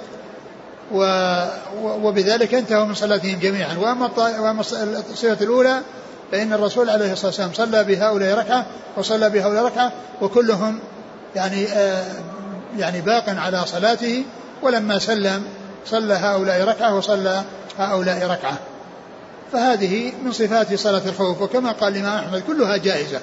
[1.83, 3.77] وبذلك انتهوا من صلاتهم جميعا.
[3.79, 4.61] وأما وأما
[5.11, 5.81] الصفه الأولى
[6.33, 10.79] فإن الرسول عليه الصلاة والسلام صلى بهؤلاء ركعة وصلى بهؤلاء ركعة وكلهم
[11.37, 12.05] يعني آه
[12.79, 14.25] يعني باق على صلاته
[14.63, 15.43] ولما سلم
[15.87, 17.43] صلى هؤلاء ركعة وصلى
[17.79, 18.59] هؤلاء ركعة.
[19.53, 21.43] فهذه من صفات صلاة الخوف.
[21.43, 23.21] وكما قال الإمام أحمد كلها جائزة.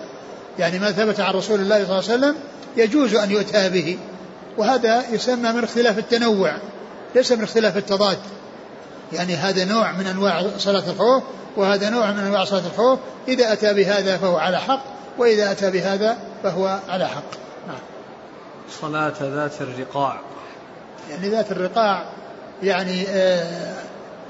[0.60, 2.36] يعني ما ثبت عن رسول الله صلى الله عليه وسلم
[2.78, 3.98] يجوز أن يؤتى به.
[4.62, 6.58] وهذا يسمى من اختلاف التنوع
[7.16, 8.18] ليس من اختلاف التضاد.
[9.14, 11.24] يعني هذا نوع من أنواع صلاة الخوف
[11.58, 13.00] وهذا نوع من أنواع صلاة الخوف.
[13.28, 14.84] إذا أتى بهذا فهو على حق
[15.18, 17.32] وإذا أتى بهذا فهو على حق.
[17.68, 17.80] نعم.
[18.82, 20.20] صلاة ذات الرقاع.
[21.10, 22.06] يعني ذات الرقاع
[22.64, 23.76] يعني آه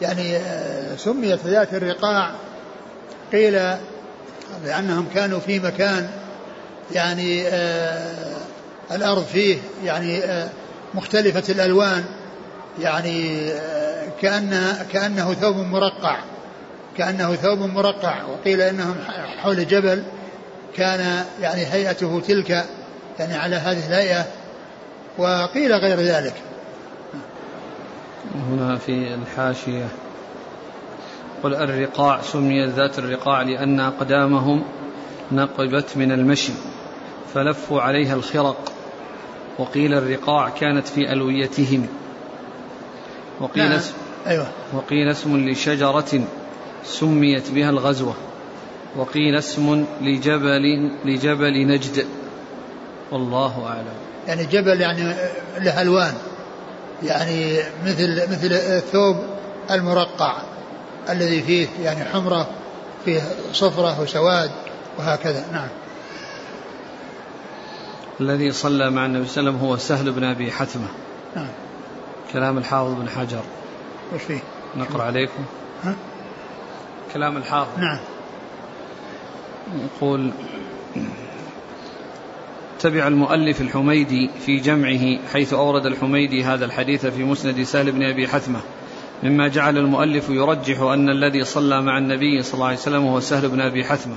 [0.02, 2.32] يعني آه سميت ذات الرقاع
[3.32, 3.54] قيل
[4.66, 6.10] لأنهم كانوا في مكان
[6.92, 8.31] يعني آه
[8.96, 10.50] الأرض فيه يعني آه
[10.94, 12.04] مختلفة الألوان
[12.80, 16.18] يعني آه كأن كأنه ثوب مرقع
[16.98, 18.24] كأنه ثوب مرقع.
[18.24, 18.96] وقيل إنهم
[19.38, 20.04] حول جبل
[20.76, 22.66] كان يعني هيئته تلك
[23.20, 24.26] يعني على هذه الهيئة
[25.18, 26.34] وقيل غير ذلك.
[28.50, 29.88] هنا في الحاشية
[31.44, 34.64] قل الرقاع سميت ذات الرقاع لأن أقدامهم
[35.32, 36.54] نقبت من المشي
[37.34, 38.72] فلفوا عليها الخرق.
[39.58, 41.88] وقيل الرقاع كانت في ألويتهم.
[43.42, 43.74] وقيل نعم.
[43.74, 43.94] اسم
[44.28, 44.48] أيوة.
[44.74, 46.22] وقيل اسم لشجرة
[46.84, 48.14] سميت بها الغزوة.
[48.96, 52.06] وقيل اسم لجبل لجبل نجد.
[53.12, 53.94] والله أعلم.
[54.28, 55.16] يعني جبل يعني
[55.60, 56.14] له ألوان.
[57.04, 59.16] يعني مثل مثل الثوب
[59.72, 60.38] المرقع
[61.10, 62.48] الذي فيه يعني حمرة
[63.06, 63.22] فيه
[63.54, 64.52] صفرة وسواد
[64.98, 65.46] وهكذا.
[65.52, 65.68] نعم.
[68.22, 70.88] الذي صلى مع النبي صلى الله عليه وسلم هو سهل بن أبي حتمة.
[71.36, 71.48] نعم.
[72.34, 73.42] كلام الحافظ بن حجر.
[74.14, 74.40] وش فيه؟
[74.78, 75.44] نقرأ عليكم.
[75.84, 75.96] ها؟
[77.14, 77.80] كلام الحافظ.
[77.80, 78.00] نعم.
[79.96, 80.32] يقول
[82.80, 88.28] تبع المؤلف الحميدي في جمعه حيث أورد الحميدي هذا الحديث في مسند سهل بن أبي
[88.28, 88.60] حثمة
[89.24, 93.50] مما جعل المؤلف يرجح أن الذي صلى مع النبي صلى الله عليه وسلم هو سهل
[93.50, 94.16] بن أبي حثمة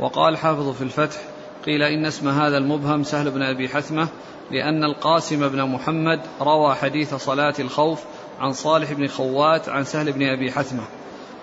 [0.00, 1.20] وقال حافظ في الفتح
[1.66, 4.08] قيل إن اسم هذا المبهم سهل بن أبي حثمة
[4.50, 8.04] لأن القاسم بن محمد روى حديث صلاة الخوف
[8.40, 10.82] عن صالح بن خوات عن سهل بن أبي حثمة.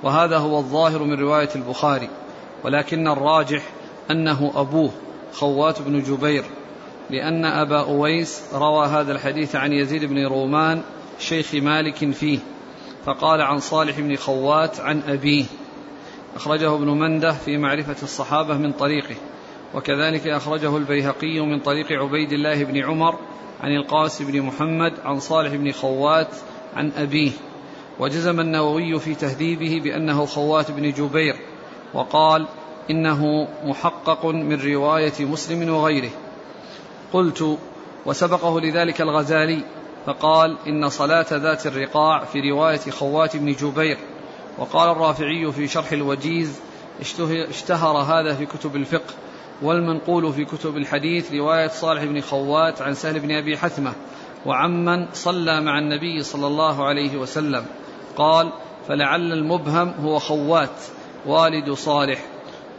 [0.04, 2.10] وهذا هو الظاهر من رواية البخاري.
[2.64, 3.64] ولكن الراجح
[4.12, 4.92] أنه أبوه
[5.34, 6.44] خوات بن جبير
[7.10, 10.82] لأن أبا أويس روى هذا الحديث عن يزيد بن رومان
[11.20, 12.40] شيخ مالك فيه
[13.06, 15.46] فقال عن صالح بن خوات عن أبيه.
[16.36, 19.16] أخرجه ابن مندة في معرفة الصحابة من طريقه.
[19.74, 23.20] وكذلك أخرجه البيهقي من طريق عبيد الله بن عمر
[23.62, 26.28] عن القاسم بن محمد عن صالح بن خوات
[26.76, 27.32] عن أبيه.
[28.00, 31.36] وجزم النووي في تهذيبه بأنه خوات بن جبير
[31.94, 32.48] وقال
[32.90, 36.10] إنه محقق من رواية مسلم وغيره.
[37.14, 37.58] قلت
[38.06, 39.62] وسبقه لذلك الغزالي
[40.06, 43.98] فقال إن صلاة ذات الرقاع في رواية خوات بن جبير.
[44.58, 46.60] وقال الرافعي في شرح الوجيز
[47.50, 49.14] اشتهر هذا في كتب الفقه.
[49.62, 53.94] والمنقول في كتب الحديث رواية صالح بن خوات عن سهل بن أبي حثمة
[54.46, 57.66] وعمن صلى مع النبي صلى الله عليه وسلم.
[58.18, 58.52] قال
[58.88, 60.80] فلعل المبهم هو خوات
[61.26, 62.26] والد صالح.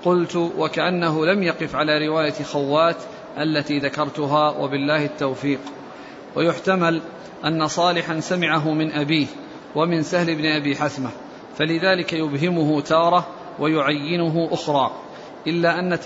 [0.04, 2.96] قلت وكأنه لم يقف على رواية خوات
[3.38, 5.60] التي ذكرتها وبالله التوفيق.
[6.36, 7.00] ويحتمل
[7.44, 9.26] أن صالحا سمعه من أبيه
[9.74, 11.10] ومن سهل بن أبي حثمة
[11.56, 13.26] فلذلك يبهمه تارة
[13.58, 14.90] ويعينه أخرى
[15.46, 15.98] إلا أن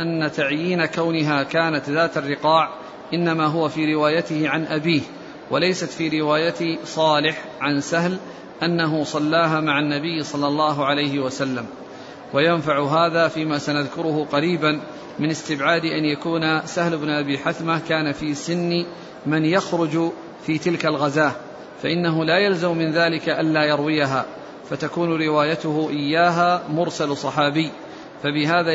[0.00, 2.68] أن تعيين كونها كانت ذات الرقاع
[3.14, 5.00] إنما هو في روايته عن أبيه
[5.50, 8.18] وليست في رواية صالح عن سهل
[8.62, 11.66] أنه صلاها مع النبي صلى الله عليه وسلم.
[12.34, 14.80] وينفع هذا فيما سنذكره قريبا
[15.18, 18.86] من استبعاد أن يكون سهل بن أبي حثمة كان في سن
[19.26, 20.10] من يخرج
[20.46, 21.32] في تلك الغزاة
[21.82, 24.24] فإنه لا يلزم من ذلك ألا يرويها
[24.70, 27.70] فتكون روايته إياها مرسل صحابي
[28.22, 28.72] فبهذا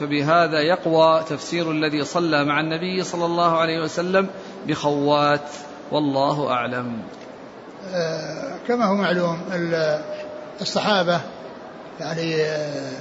[0.00, 4.28] فبهذا يقوى تفسير الذي صلى مع النبي صلى الله عليه وسلم
[4.66, 5.48] بخوات
[5.92, 7.02] والله أعلم.
[7.94, 9.40] آه، كما هو معلوم
[10.60, 11.20] الصحابة
[12.00, 12.92] يعني آه،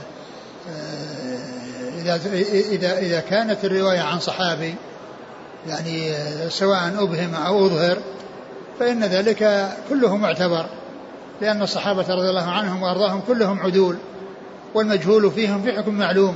[0.69, 2.15] آه، إذا
[2.71, 4.75] إذا إذا كانت الرواية عن صحابي
[5.67, 6.13] يعني
[6.49, 7.97] سواء أبهم أو أظهر
[8.79, 10.65] فإن ذلك كله معتبر
[11.41, 13.97] لأن الصحابة رضي الله عنهم وأرضاهم كلهم عدول
[14.73, 16.35] والمجهول فيهم في حكم معلوم.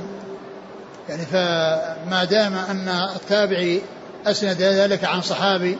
[1.10, 3.82] يعني فما دام أن التابعي
[4.26, 5.78] أسند ذلك عن صحابي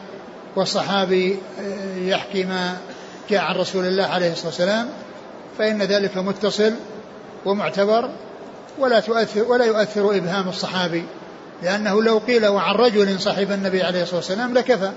[0.55, 1.39] والصحابي
[1.97, 2.77] يحكي ما
[3.29, 4.89] جاء عن رسول الله عليه الصلاة والسلام
[5.57, 6.73] فإن ذلك متصل
[7.45, 8.09] ومعتبر
[8.79, 11.03] ولا تؤثر ولا يؤثر إبهام الصحابي
[11.63, 14.91] لأنه لو قيل وعن رجل صحب النبي عليه الصلاة والسلام لكفى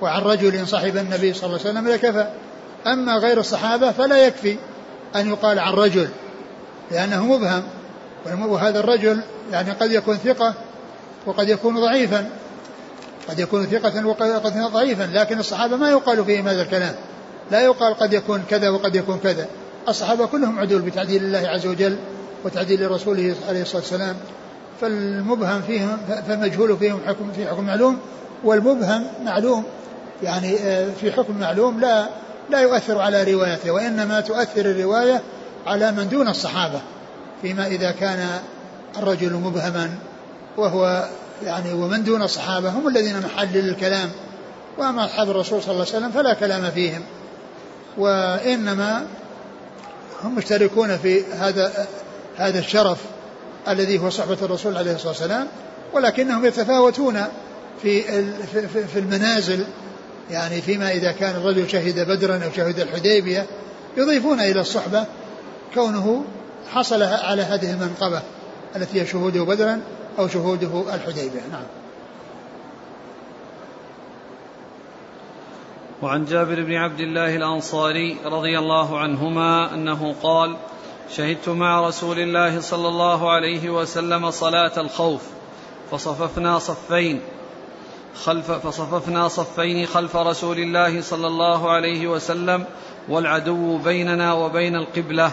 [0.00, 2.30] وعن رجل صحب النبي صلى الله عليه وسلم لكفى.
[2.86, 4.56] أما غير الصحابة فلا يكفي
[5.16, 6.08] أن يقال عن رجل
[6.90, 7.62] لأنه مبهم.
[8.26, 9.20] وهذا الرجل
[9.52, 10.54] يعني قد يكون ثقة
[11.26, 12.30] وقد يكون ضعيفا.
[13.28, 16.94] قد يكون ثقة وقد يكون ضعيفا لكن الصحابة ما يقال فيهم هذا الكلام.
[17.50, 19.46] لا يقال قد يكون كذا وقد يكون كذا.
[19.88, 21.96] الصحابة كلهم عدول بتعديل الله عز وجل
[22.44, 24.16] وتعديل رسوله عليه الصلاة والسلام.
[24.80, 27.98] فالمبهم فيهم فالمجهول فيهم حكم في حكم معلوم
[28.44, 29.64] والمبهم معلوم.
[30.22, 32.06] يعني آه، في حكم معلوم لا
[32.50, 35.20] لا يؤثر على روايته وإنما تؤثر الرواية
[35.66, 36.80] على من دون الصحابة.
[37.42, 38.40] فيما إذا كان
[38.98, 39.90] الرجل مبهما
[40.56, 41.08] وهو
[41.44, 44.10] يعني ومن دون الصحابة هم الذين محل الكلام
[44.78, 47.02] وأما أصحاب الرسول صلى الله عليه وسلم فلا كلام فيهم
[47.98, 49.06] وإنما
[50.22, 51.86] هم مشتركون في هذا
[52.36, 52.98] هذا الشرف
[53.68, 55.46] الذي هو صحبة الرسول عليه الصلاة والسلام
[55.92, 57.24] ولكنهم يتفاوتون
[57.82, 58.02] في
[58.92, 59.64] في المنازل
[60.30, 63.46] يعني فيما إذا كان الرجل شهد بدرا أو شهد الحديبية
[63.96, 65.04] يضيفون إلى الصحبة
[65.74, 66.24] كونه
[66.72, 68.22] حصل على هذه المنقبة
[68.76, 69.80] التي هي شهوده بدرا
[70.18, 71.40] أو شهوده الحديبية.
[71.52, 71.64] نعم.
[76.02, 80.56] وعن جابر بن عبد الله الأنصاري رضي الله عنهما أنه قال
[81.16, 85.22] شهدت مع رسول الله صلى الله عليه وسلم صلاة الخوف
[85.90, 87.20] فصففنا صفين
[88.24, 92.64] خلف فصففنا صفين خلف رسول الله صلى الله عليه وسلم
[93.08, 95.32] والعدو بيننا وبين القبلة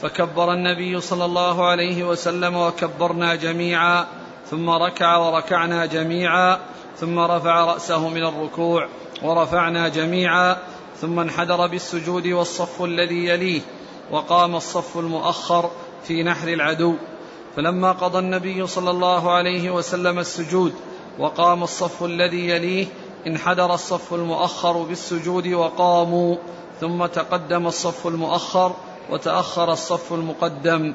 [0.00, 4.06] فكبر النبي صلى الله عليه وسلم وكبرنا جميعا
[4.50, 6.58] ثم ركع وركعنا جميعا
[6.96, 8.88] ثم رفع رأسه من الركوع
[9.22, 10.56] ورفعنا جميعا
[11.00, 13.60] ثم انحدر بالسجود والصف الذي يليه
[14.10, 15.70] وقام الصف المؤخر
[16.04, 16.94] في نحر العدو.
[17.56, 20.74] فلما قضى النبي صلى الله عليه وسلم السجود
[21.18, 22.86] وقام الصف الذي يليه
[23.26, 26.36] انحدر الصف المؤخر بالسجود وقاموا
[26.80, 28.74] ثم تقدم الصف المؤخر
[29.10, 30.94] وتأخر الصف المقدم.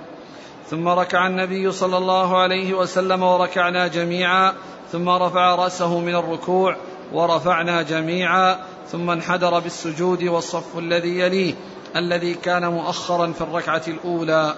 [0.70, 4.54] ثم ركع النبي صلى الله عليه وسلم وركعنا جميعا.
[4.92, 6.76] ثم رفع رأسه من الركوع
[7.14, 8.60] ورفعنا جميعا.
[8.92, 11.54] ثم انحدر بالسجود والصف الذي يليه
[11.96, 14.56] الذي كان مؤخرا في الركعة الأولى.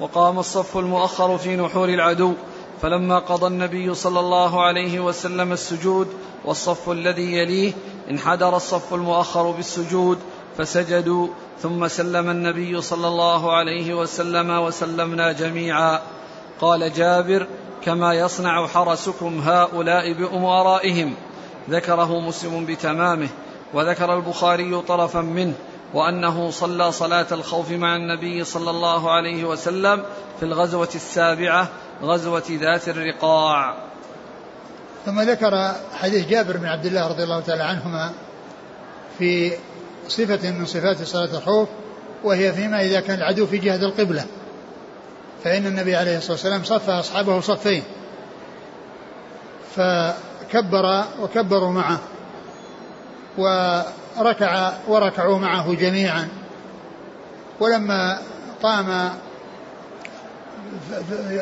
[0.00, 2.34] وقام الصف المؤخر في نحور العدو.
[2.82, 6.08] فلما قضى النبي صلى الله عليه وسلم السجود
[6.44, 7.72] والصف الذي يليه
[8.10, 10.18] انحدر الصف المؤخر بالسجود
[10.58, 11.28] فسجدوا
[11.62, 16.00] ثم سلم النبي صلى الله عليه وسلم وسلمنا جميعا.
[16.60, 17.46] قال جابر
[17.84, 21.14] كما يصنع حرسكم هؤلاء بأمرائهم
[21.70, 23.28] ذكره مسلم بتمامه
[23.74, 25.54] وذكر البخاري طرفا منه
[25.94, 30.02] وأنه صلى صلاة الخوف مع النبي صلى الله عليه وسلم
[30.40, 31.68] في الغزوة السابعة
[32.02, 33.76] غزوة ذات الرقاع.
[35.06, 38.12] ثم ذكر حديث جابر بن عبد الله رضي الله تعالى عنهما
[39.18, 39.52] في
[40.08, 41.68] صفة من صفات صلاة الخوف
[42.24, 44.24] وهي فيما إذا كان العدو في جهة القبلة.
[45.44, 47.82] فإن النبي عليه الصلاة والسلام صف أصحابه صفين.
[49.76, 51.98] فكبر وكبروا معه
[53.38, 56.28] وركع وركعوا معه جميعا.
[57.60, 58.18] ولما
[58.62, 59.10] قام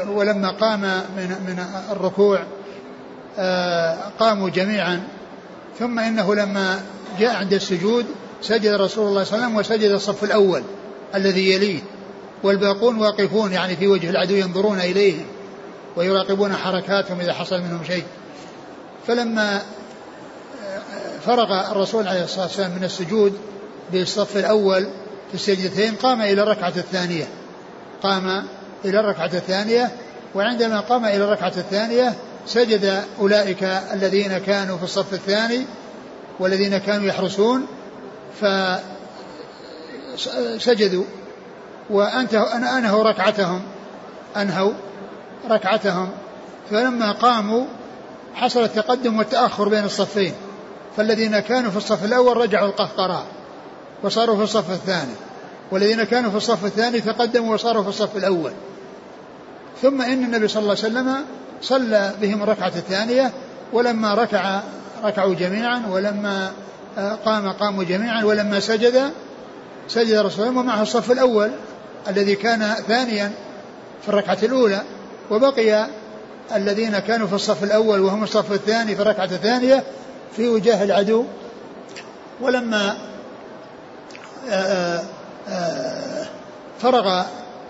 [0.09, 0.81] ولما قام
[1.17, 2.43] من من الركوع
[3.39, 5.03] آه، قاموا جميعا.
[5.79, 6.81] ثم إنه لما
[7.19, 8.07] جاء عند السجود
[8.43, 10.63] سجد رسول الله صلى الله عليه وسلم وسجد الصف الأول
[11.15, 11.81] الذي يليه
[12.43, 15.27] والباقون واقفون يعني في وجه العدو ينظرون اليهم
[15.97, 18.05] ويراقبون حركاتهم إذا حصل منهم شيء.
[19.07, 19.63] فلما
[21.27, 23.39] فرغ الرسول عليه الصلاة والسلام من السجود
[23.93, 24.83] بالصف الأول
[25.29, 27.29] في السجدتين قام إلى الركعة الثانية.
[28.03, 28.47] قام
[28.85, 29.91] إلى الركعة الثانية
[30.35, 32.15] وعندما قام إلى الركعة الثانية
[32.47, 33.63] سجد أولئك
[33.93, 35.67] الذين كانوا في الصف الثاني
[36.41, 37.67] والذين كانوا يحرسون
[40.17, 41.05] فسجدوا.
[41.91, 43.63] وأنتهوا أنهوا ركعتهم.
[44.37, 44.73] أنهوا
[45.51, 46.09] ركعتهم.
[46.71, 47.65] فلما قاموا
[48.35, 50.33] حصل التقدم والتأخر بين الصفين.
[50.97, 53.27] فالذين كانوا في الصف الأول رجعوا القهقراء
[54.03, 55.15] وصاروا في الصف الثاني.
[55.71, 58.53] والذين كانوا في الصف الثاني تقدموا وصاروا في الصف الأول.
[59.83, 61.25] ثم إن النبي صلى الله عليه وسلم
[61.63, 63.31] صلى بهم الركعة الثانية
[63.73, 64.61] ولما ركع
[65.05, 66.53] ركعوا جميعا ولما
[67.25, 69.11] قام قاموا جميعا ولما سجد
[69.89, 71.51] سجد رسول الله ومعه الصف الأول
[72.09, 73.33] الذي كان ثانيا
[74.03, 74.83] في الركعة الأولى
[75.31, 75.87] وبقي
[76.55, 79.85] الذين كانوا في الصف الأول وهم الصف الثاني في الركعة الثانية
[80.37, 81.25] في وجاه العدو.
[82.41, 82.97] ولما
[84.51, 85.03] آه،
[85.49, 86.27] آه،
[86.81, 87.23] فرغ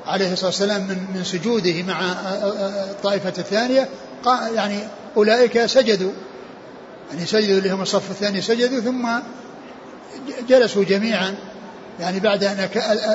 [0.07, 2.01] عليه الصلاة والسلام من من سجوده مع
[2.91, 3.89] الطائفة الثانية
[4.55, 4.79] يعني
[5.17, 6.13] أولئك سجدوا.
[7.13, 9.09] يعني سجدوا اللي هم الصف الثاني سجدوا ثم
[10.49, 11.35] جلسوا جميعا.
[12.01, 12.69] يعني بعد أن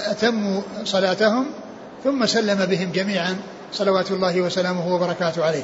[0.10, 1.46] أتموا صلاتهم
[2.04, 3.38] ثم سلم بهم جميعا
[3.74, 5.64] صلوات الله وسلامه وبركاته عليه.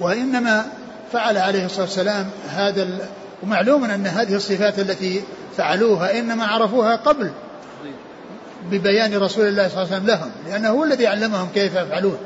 [0.00, 0.66] وإنما
[1.12, 3.08] فعل عليه الصلاة والسلام هذا
[3.42, 5.22] ومعلوم أن هذه الصفات التي
[5.56, 7.30] فعلوها إنما عرفوها قبل
[8.70, 12.18] ببيان رسول الله صلى الله عليه وسلم لهم لأنه هو الذي علمهم كيف يفعلون.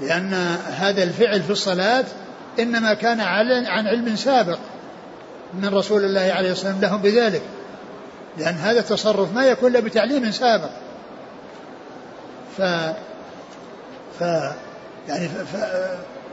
[0.00, 0.34] لأن
[0.76, 2.04] هذا الفعل في الصلاة
[2.58, 4.58] إنما كان عن علم سابق
[5.54, 7.42] من رسول الله عليه الصلاة والسلام لهم بذلك.
[8.38, 10.70] لأن هذا التصرف ما يكون إلا بتعليم سابق.
[12.58, 12.62] ف
[14.18, 14.24] ف
[15.08, 15.56] يعني ف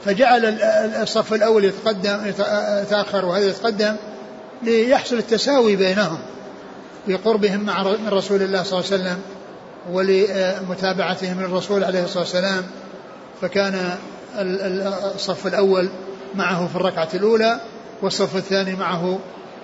[0.06, 0.46] فجعل
[1.02, 2.20] الصف الأول يتقدم
[2.82, 3.96] يتأخر وهذا يتقدم
[4.64, 6.20] ليحصل التساوي بينهم
[7.08, 9.22] بقربهم مع من رسول الله صلى الله عليه وسلم
[9.92, 12.64] ولمتابعتهم للرسول عليه الصلاة والسلام.
[13.42, 13.98] فكان
[15.16, 15.90] الصف الأول
[16.36, 17.60] معه في الركعة الأولى
[18.02, 19.20] والصف الثاني معه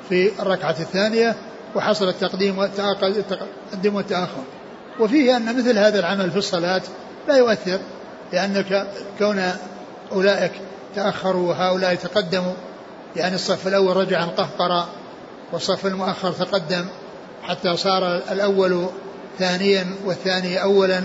[0.09, 1.36] في الركعة الثانية
[1.76, 4.43] وحصل التقديم والتقدم والتأخر.
[4.99, 6.82] وفيه أن مثل هذا العمل في الصلاة
[7.28, 7.80] لا يؤثر
[8.34, 8.88] لأنك
[9.20, 9.51] كون
[10.11, 10.51] أولئك
[10.95, 12.53] تأخروا وهؤلاء تقدموا
[13.16, 14.88] يعني الصف الأول رجع القهقرة
[15.51, 16.86] والصف المؤخر تقدم
[17.43, 18.86] حتى صار الأول
[19.39, 21.03] ثانيا والثاني أولا.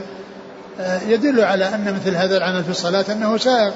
[0.80, 3.72] آه، يدل على أن مثل هذا العمل في الصلاة أنه سائغ.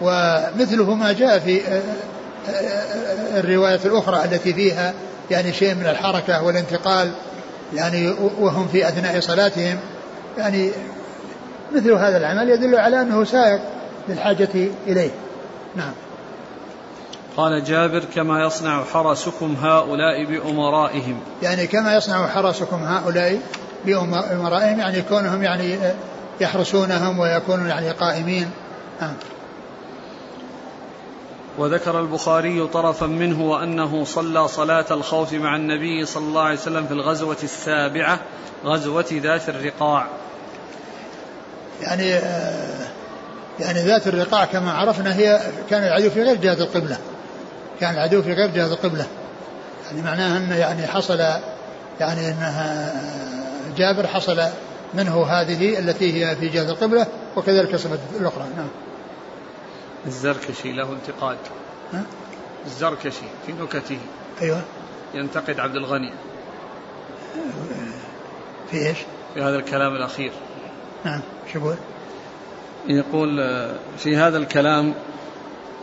[0.00, 1.82] ومثله ما جاء في آه،
[2.48, 4.94] آه، الرواية الأخرى التي فيها
[5.30, 7.12] يعني شيء من الحركة والانتقال
[7.74, 9.78] يعني وهم في أثناء صلاتهم.
[10.38, 10.70] يعني
[11.74, 13.58] مثل هذا العمل يدل على أنه سائغ
[14.08, 14.48] للحاجة
[14.86, 15.10] إليه.
[15.76, 15.92] نعم.
[17.36, 21.20] قال جابر كما يصنع حرسكم هؤلاء بأمرائهم.
[21.42, 23.38] يعني كما يصنع حرسكم هؤلاء
[23.86, 25.78] بأمرائهم يعني كونهم يعني
[26.40, 28.50] يحرسونهم ويكونون يعني قائمين.
[29.00, 29.14] نعم.
[31.60, 36.92] وذكر البخاري طرفا منه وأنه صلى صلاة الخوف مع النبي صلى الله عليه وسلم في
[36.92, 38.20] الغزوة السابعة
[38.64, 40.06] غزوة ذات الرقاع.
[41.82, 42.86] يعني آه،
[43.60, 45.40] يعني ذات الرقاع كما عرفنا هي
[45.70, 46.98] كان العدو في غير جهة القبلة.
[47.80, 49.06] كان العدو في غير جهة القبلة.
[49.86, 51.18] يعني معناها أنه يعني حصل
[52.00, 52.92] يعني أنها
[53.76, 54.42] جابر حصل
[54.94, 57.06] منه هذه التي هي في جهة القبلة
[57.36, 58.44] وكذلك الصفة الأخرى.
[58.56, 58.89] نعم.
[60.06, 61.38] الزركشي له انتقاد.
[61.92, 62.04] ها؟
[62.66, 63.98] الزركشي في نكته.
[64.42, 64.62] أيوة.
[65.14, 66.12] ينتقد عبد الغني.
[68.70, 68.98] في إيش؟
[69.34, 70.32] في هذا الكلام الأخير.
[71.04, 71.20] نعم.
[71.52, 71.76] شو يقول؟
[72.88, 73.38] يقول
[73.98, 74.94] في هذا الكلام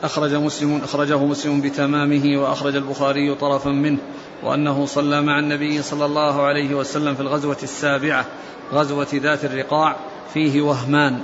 [0.04, 3.98] أخرج مسلم أخرجه مسلم بتمامه وأخرج البخاري طرفا منه
[4.44, 8.26] وأنه صلى مع النبي صلى الله عليه وسلم في الغزوة السابعة
[8.74, 9.96] غزوة ذات الرقاع
[10.34, 11.22] فيه وهمان.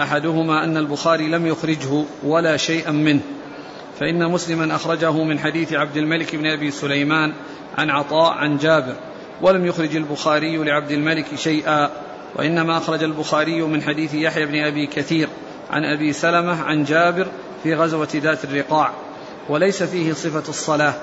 [0.00, 3.20] أحدهما أن البخاري لم يخرجه ولا شيئا منه.
[4.00, 7.32] فإن مسلما أخرجه من حديث عبد الملك بن أبي سليمان
[7.78, 8.94] عن عطاء عن جابر
[9.42, 11.90] ولم يخرج البخاري لعبد الملك شيئا
[12.36, 15.28] وإنما أخرج البخاري من حديث يحيى بن أبي كثير
[15.70, 17.26] عن أبي سلمة عن جابر
[17.62, 18.90] في غزوة ذات الرقاع.
[19.48, 20.94] وليس فيه صفة الصلاة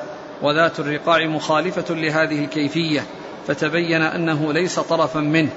[0.41, 3.05] وذات الرقاع مخالفة لهذه الكيفية
[3.47, 5.49] فتبين أنه ليس طرفا منه.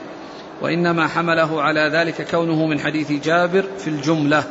[0.64, 4.44] وإنما حمله على ذلك كونه من حديث جابر في الجملة.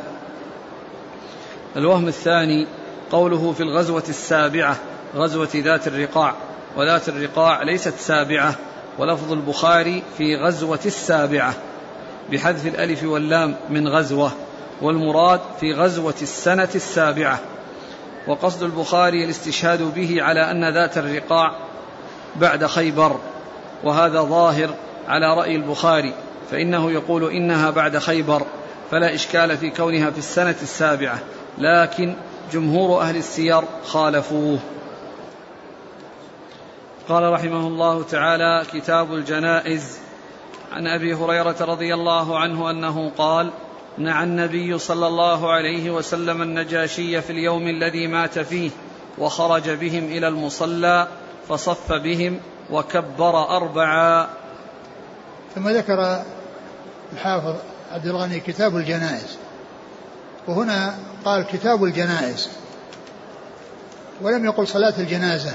[1.76, 2.66] الوهم الثاني
[3.10, 4.76] قوله في الغزوة السابعة
[5.16, 6.34] غزوة ذات الرقاع
[6.76, 8.54] وذات الرقاع ليست سابعة
[8.98, 11.54] ولفظ البخاري في غزوة السابعة
[12.32, 14.32] بحذف الألف واللام من غزوة
[14.82, 17.38] والمراد في غزوة السنة السابعة.
[18.26, 21.58] وقصد البخاري الاستشهاد به على أن ذات الرقاع
[22.36, 23.16] بعد خيبر
[23.84, 24.74] وهذا ظاهر
[25.08, 26.14] على رأي البخاري
[26.50, 28.42] فإنه يقول إنها بعد خيبر
[28.90, 31.18] فلا إشكال في كونها في السنة السابعة
[31.58, 32.14] لكن
[32.52, 34.58] جمهور أهل السير خالفوه.
[37.08, 39.98] قال رحمه الله تعالى كتاب الجنائز
[40.72, 43.50] عن أبي هريرة رضي الله عنه أنه قال
[43.98, 48.70] نعى النبي صلى الله عليه وسلم النجاشي في اليوم الذي مات فيه
[49.18, 51.08] وخرج بهم إلى المصلى
[51.48, 52.40] فصف بهم
[52.70, 54.28] وكبر اربعا.
[55.54, 56.22] ثم ذكر
[57.12, 57.54] الحافظ
[57.92, 59.36] عبد الغني كتاب الجنائز.
[60.48, 60.94] وهنا
[61.24, 62.48] قال كتاب الجنائز.
[64.22, 65.52] ولم يقل صلاة الجنازة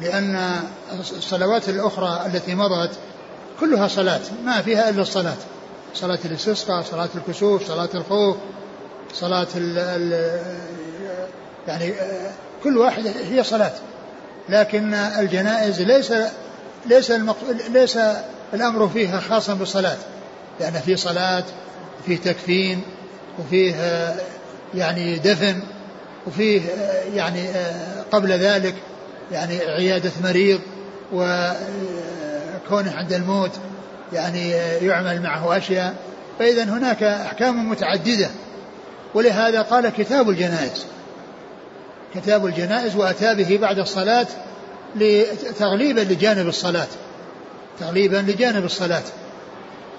[0.00, 0.60] لأن
[1.00, 2.90] الصلوات الأخرى التي مضت
[3.60, 5.36] كلها صلاة ما فيها إلا الصلاة.
[5.94, 8.36] صلاة الاستسقاء صلاة الكسوف صلاة الخوف
[9.12, 10.40] صلاة ال ال
[11.68, 11.94] يعني
[12.64, 13.72] كل واحدة هي صلاة.
[14.48, 16.12] لكن الجنائز ليس
[16.86, 17.12] ليس
[17.72, 17.98] ليس
[18.54, 19.96] الأمر فيها خاصا بالصلاة
[20.60, 21.44] لأن في صلاة
[22.06, 22.82] في تكفين
[23.38, 23.74] وفيه
[24.74, 25.62] يعني دفن
[26.26, 26.62] وفيه
[27.14, 27.48] يعني
[28.12, 28.74] قبل ذلك
[29.32, 30.60] يعني عيادة مريض
[31.12, 33.50] وكونه عند الموت
[34.12, 34.50] يعني
[34.82, 35.94] يعمل معه أشياء.
[36.38, 38.30] فإذا هناك أحكام متعددة.
[39.14, 40.86] ولهذا قال كتاب الجنائز.
[42.14, 44.26] كتاب الجنائز وأتى به بعد الصلاة
[45.58, 46.86] تغليبا لجانب الصلاة.
[47.80, 49.02] تغليبا لجانب الصلاة.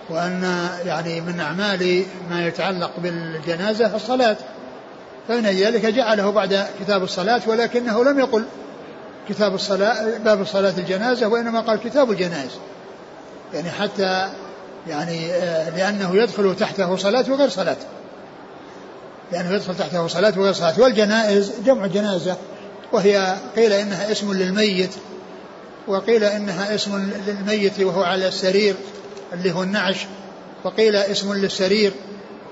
[0.09, 4.37] وأن يعني من أعمال ما يتعلق بالجنازة الصلاة.
[5.27, 8.45] فمن ذلك جعله بعد كتاب الصلاة ولكنه لم يقل
[9.29, 12.51] كتاب الصلاة باب صلاة الجنازة وإنما قال كتاب الجنائز
[13.53, 14.29] يعني حتى
[14.87, 17.77] يعني آه، لأنه يدخل تحته صلاة وغير صلاة.
[19.31, 20.79] لأنه يدخل تحته صلاة وغير صلاة.
[20.79, 22.35] والجنائز جمع جنازة
[22.95, 24.89] وهي قيل إنها اسم للميت
[25.87, 28.75] وقيل إنها اسم للميت وهو على السرير
[29.33, 30.05] اللي هو النعش
[30.63, 31.93] وقيل اسم للسرير.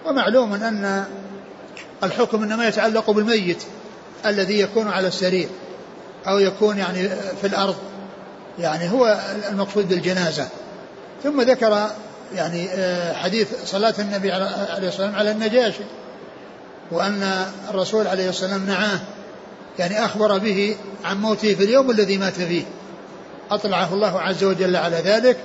[0.05, 1.05] ومعلوم أن
[2.03, 3.63] الحكم إنما يتعلق بالميت
[4.25, 5.47] الذي يكون على السرير
[6.27, 7.09] أو يكون يعني
[7.41, 7.75] في الأرض
[8.59, 9.19] يعني هو
[9.49, 10.47] المقصود بالجنازة.
[11.23, 11.89] ثم ذكر
[12.35, 15.83] يعني آه، حديث صلاة النبي عليه الصلاة والسلام على النجاشي
[16.91, 18.99] وأن الرسول عليه الصلاة والسلام نعاه.
[19.79, 22.63] يعني أخبر به عن موته في اليوم الذي مات فيه.
[23.51, 25.37] أطلعه الله عز وجل على ذلك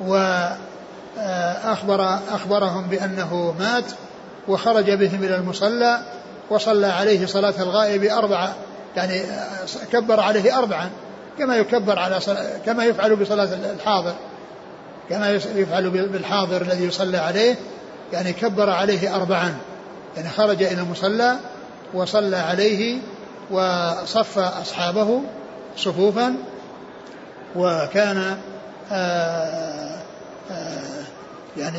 [0.00, 3.84] وأخبر آه، أخبرهم بأنه مات
[4.48, 6.00] وخرج بهم إلى المصلى
[6.50, 8.54] وصلى عليه صلاة الغائب أربعة
[8.96, 9.22] يعني
[9.92, 10.90] كبر عليه أربعا
[11.38, 12.18] كما يكبر على
[12.66, 14.14] كما يفعل بصلاة الحاضر
[15.10, 17.56] كما يفعل بالحاضر الذي يصلى عليه
[18.12, 19.54] يعني كبر عليه أربعا
[20.16, 21.36] يعني خرج إلى المصلى
[21.94, 22.98] وصلى عليه
[23.50, 25.20] وصف أصحابه
[25.76, 26.34] صفوفا
[27.56, 28.36] وكان
[28.92, 29.98] آه،
[30.50, 31.04] آه،
[31.56, 31.78] يعني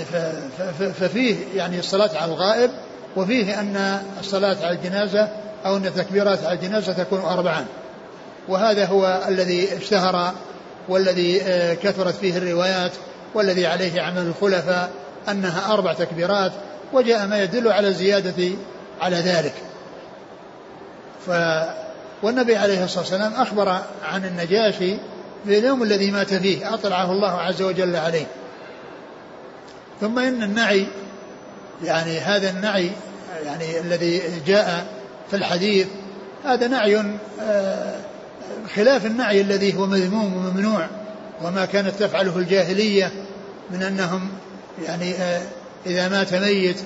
[1.00, 2.72] ففيه يعني الصلاة على الغائب
[3.16, 5.30] وفيه أن الصلاة على الجنازة
[5.66, 7.66] أو أن تكبيرات على الجنازة تكون أربعا.
[8.48, 10.32] وهذا هو الذي اشتهر
[10.90, 12.92] والذي آه، كثرت فيه الروايات
[13.34, 14.90] والذي عليه عمل الخلفاء
[15.30, 16.52] أنها أربع تكبيرات
[16.94, 18.50] وجاء ما يدل على الزيادة
[19.02, 19.54] على ذلك.
[21.26, 21.32] ف
[22.24, 23.70] والنبي عليه الصلاة والسلام أخبر
[24.04, 24.98] عن النجاشي
[25.46, 28.26] في اليوم الذي مات فيه أطلعه الله عز وجل عليه.
[30.02, 30.88] ثم إن النعي
[31.84, 32.92] يعني هذا النعي
[33.46, 34.86] يعني الذي جاء
[35.30, 35.88] في الحديث
[36.46, 37.96] هذا نعي آه،
[38.76, 40.88] خلاف النعي الذي هو مذموم وممنوع
[41.42, 43.12] وما كانت تفعله الجاهلية
[43.72, 44.30] من أنهم
[44.88, 45.42] يعني آه،
[45.86, 46.78] إذا مات ميت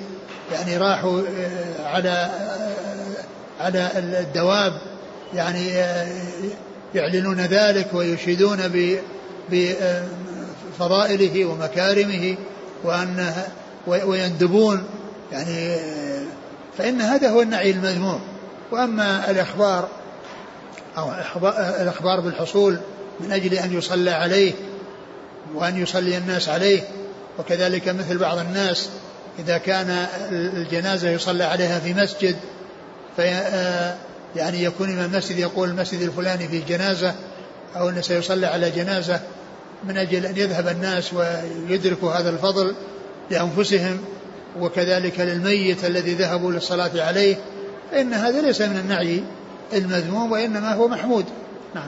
[0.51, 2.29] يعني راحوا آه، على
[3.59, 4.73] على الدواب
[5.33, 5.69] يعني
[6.95, 8.59] يعلنون ذلك ويشيدون
[9.49, 12.37] بفضائله ومكارمه
[12.83, 13.47] وأنه
[13.87, 14.83] ويندبون
[15.31, 15.75] يعني
[16.77, 18.21] فإن هذا هو النعي المذموم.
[18.71, 19.87] وأما الإخبار
[20.97, 21.11] أو
[21.81, 22.77] الإخبار بالحصول
[23.19, 24.53] من أجل أن يصلى عليه
[25.55, 26.81] وأن يصلي الناس عليه
[27.39, 28.89] وكذلك مثل بعض الناس
[29.39, 32.35] إذا كان الجنازة يصلى عليها في مسجد
[33.19, 33.95] في
[34.35, 37.15] يعني يكون إمام المسجد يقول المسجد الفلاني فيه جنازة
[37.75, 39.21] أو أنه سيصلى على جنازة
[39.83, 42.75] من أجل أن يذهب الناس ويدركوا هذا الفضل
[43.31, 43.97] لأنفسهم
[44.59, 47.35] وكذلك للميت الذي ذهبوا للصلاة عليه
[47.91, 49.23] فإن هذا ليس من النعي
[49.73, 51.25] المذموم وإنما هو محمود.
[51.75, 51.87] نعم.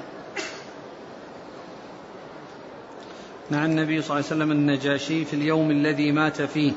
[3.50, 6.72] نعى النبي صلى الله عليه وسلم النجاشي في اليوم الذي مات فيه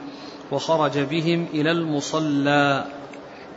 [0.50, 2.84] وخرج بهم إلى المصلى.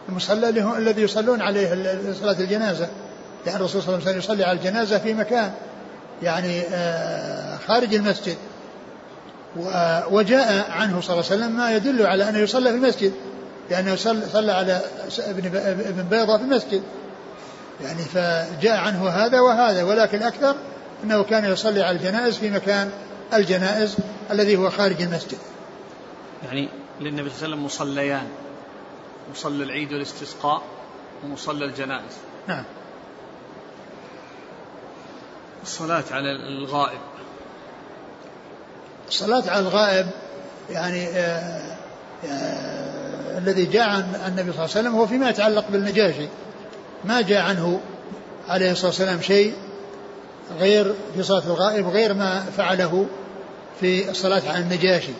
[0.09, 1.69] المصلى الذي يصلون عليه
[2.13, 2.87] صلاة الجنازة.
[3.45, 5.51] لأن الرسول صلى الله عليه وسلم يصلي على الجنازة في مكان
[6.23, 8.37] يعني آه، خارج المسجد.
[10.11, 13.13] وجاء عنه صلى الله عليه وسلم ما يدل على أنه يصلى في المسجد.
[13.69, 13.95] لأنه
[14.33, 14.81] صلى على
[15.19, 16.83] ابن بيضة في المسجد.
[17.83, 20.55] يعني فجاء عنه هذا وهذا ولكن الأكثر
[21.03, 22.89] أنه كان يصلي على الجنائز في مكان
[23.33, 23.95] الجنائز
[24.31, 25.37] الذي هو خارج المسجد.
[26.45, 26.69] يعني
[27.01, 28.27] للنبي صلى الله عليه وسلم مصليان.
[29.31, 30.61] مصلى العيد والاستسقاء
[31.23, 32.17] ومصلى الجنائز.
[32.47, 32.63] نعم.
[35.63, 36.99] الصلاة على الغائب.
[39.07, 40.07] الصلاة على الغائب
[40.69, 41.77] يعني آه
[42.25, 46.27] آه الذي جاء عن النبي صلى الله عليه وسلم هو فيما يتعلق بالنجاشي.
[47.05, 47.81] ما جاء عنه
[48.47, 49.53] عليه الصلاة والسلام شيء
[50.59, 53.07] غير في صلاة الغائب غير ما فعله
[53.79, 55.13] في الصلاة على النجاشي.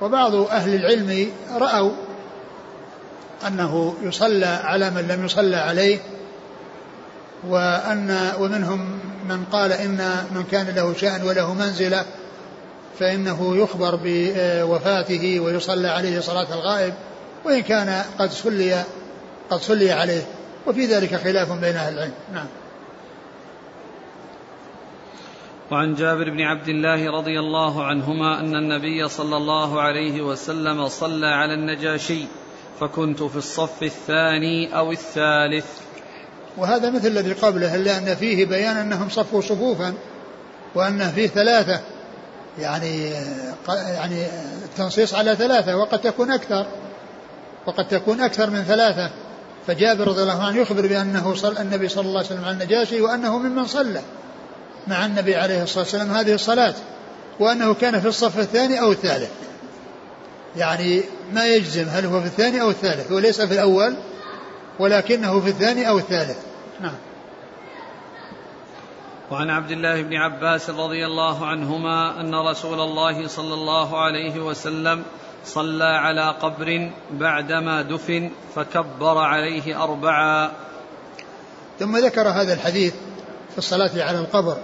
[0.00, 1.92] وبعض أهل العلم رأوا
[3.46, 5.98] أنه يصلى على من لم يصلى عليه
[7.48, 12.04] وأن ومنهم من قال إن من كان له شأن وله منزلة
[12.98, 16.94] فإنه يخبر بوفاته ويصلى عليه صلاة الغائب
[17.44, 18.84] وإن كان قد صلي
[19.50, 20.22] قد صلي عليه.
[20.66, 22.12] وفي ذلك خلاف بين أهل العلم.
[22.32, 22.46] نعم.
[25.70, 31.26] وعن جابر بن عبد الله رضي الله عنهما أن النبي صلى الله عليه وسلم صلى
[31.26, 32.24] على النجاشي.
[32.80, 35.66] فكنت في الصف الثاني أو الثالث.
[36.56, 39.94] وهذا مثل الذي قبله إلا أن فيه بيان أنهم صفوا صفوفا
[40.74, 41.80] وأن فيه ثلاثة.
[42.58, 43.10] يعني
[43.68, 44.26] يعني
[44.64, 46.66] التنصيص على ثلاثة وقد تكون أكثر.
[47.66, 49.10] وقد تكون أكثر من ثلاثة.
[49.66, 53.38] فجابر رضي الله عنه يخبر بأنه صلى النبي صلى الله عليه وسلم على النجاشي وأنه
[53.38, 54.00] ممن صلى
[54.86, 56.74] مع النبي عليه الصلاة والسلام هذه الصلاة
[57.40, 59.30] وأنه كان في الصف الثاني أو الثالث.
[60.56, 63.96] يعني ما يجزم هل هو في الثاني أو الثالث هو ليس في الأول
[64.78, 66.38] ولكنه في الثاني أو الثالث.
[66.80, 66.96] نعم.
[69.30, 75.02] وعن عبد الله بن عباس رضي الله عنهما أن رسول الله صلى الله عليه وسلم
[75.44, 80.52] صلى على قبر بعدما دفن فكبر عليه أربعا
[81.78, 82.94] ثم ذكر هذا الحديث
[83.52, 84.56] في الصلاة على القبر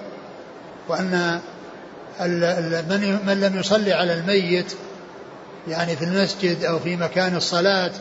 [0.89, 1.41] وأن
[3.27, 4.77] من لم يصلي على الميت
[5.69, 7.93] يعني في المسجد أو في مكان الصلاة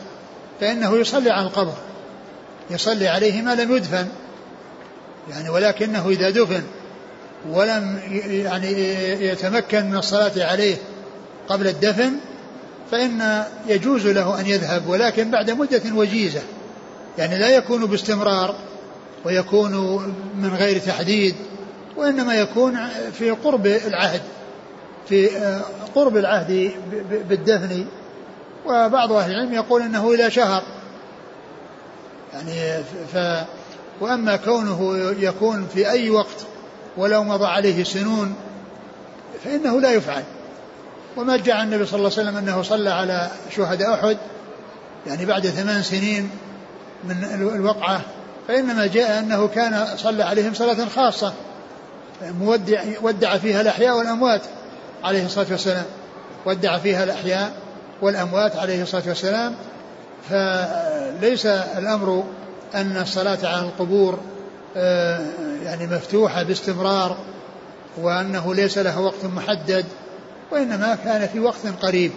[0.60, 1.74] فإنه يصلي على القبر
[2.70, 4.06] يصلي عليه ما لم يدفن
[5.30, 6.62] يعني ولكنه إذا دفن
[7.50, 8.00] ولم
[8.30, 8.70] يعني
[9.24, 10.76] يتمكن من الصلاة عليه
[11.48, 12.12] قبل الدفن
[12.90, 16.42] فإن يجوز له أن يذهب ولكن بعد مدة وجيزة
[17.18, 18.54] يعني لا يكون باستمرار
[19.24, 19.72] ويكون
[20.36, 21.34] من غير تحديد
[21.96, 22.78] وإنما يكون
[23.18, 24.22] في قرب العهد
[25.08, 25.28] في
[25.96, 26.72] قرب العهد
[27.28, 27.86] بالدفن.
[28.66, 30.62] وبعض أهل العلم يقول أنه إلى شهر.
[32.32, 32.82] يعني
[33.12, 33.16] ف
[34.00, 36.46] وأما كونه يكون في أي وقت
[36.96, 38.34] ولو مضى عليه سنون
[39.44, 40.22] فإنه لا يفعل.
[41.16, 44.16] وما جاء النبي صلى الله عليه وسلم أنه صلى على شهداء أحد
[45.06, 46.30] يعني بعد ثمان سنين
[47.04, 47.24] من
[47.54, 48.00] الوقعة
[48.48, 51.32] فإنما جاء أنه كان صلى عليهم صلاة خاصة
[52.22, 54.40] مودع ودع فيها الأحياء والأموات.
[55.06, 55.84] عليه الصلاة والسلام
[56.46, 57.52] ودع فيها الأحياء
[58.02, 59.54] والأموات عليه الصلاة والسلام.
[60.30, 62.24] فليس الأمر
[62.74, 64.18] أن الصلاة على القبور
[64.76, 65.20] آه،
[65.64, 67.16] يعني مفتوحة باستمرار
[67.96, 69.84] وأنه ليس له وقت محدد
[70.52, 72.12] وإنما كان في وقت قريب.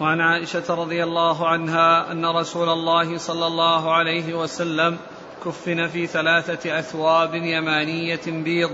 [0.00, 4.96] وعن عائشة رضي الله عنها أن رسول الله صلى الله عليه وسلم
[5.44, 8.70] كفن في ثلاثة أثواب يمانية بيض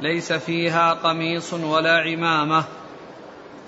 [0.00, 2.64] ليس فيها قميص ولا عمامة.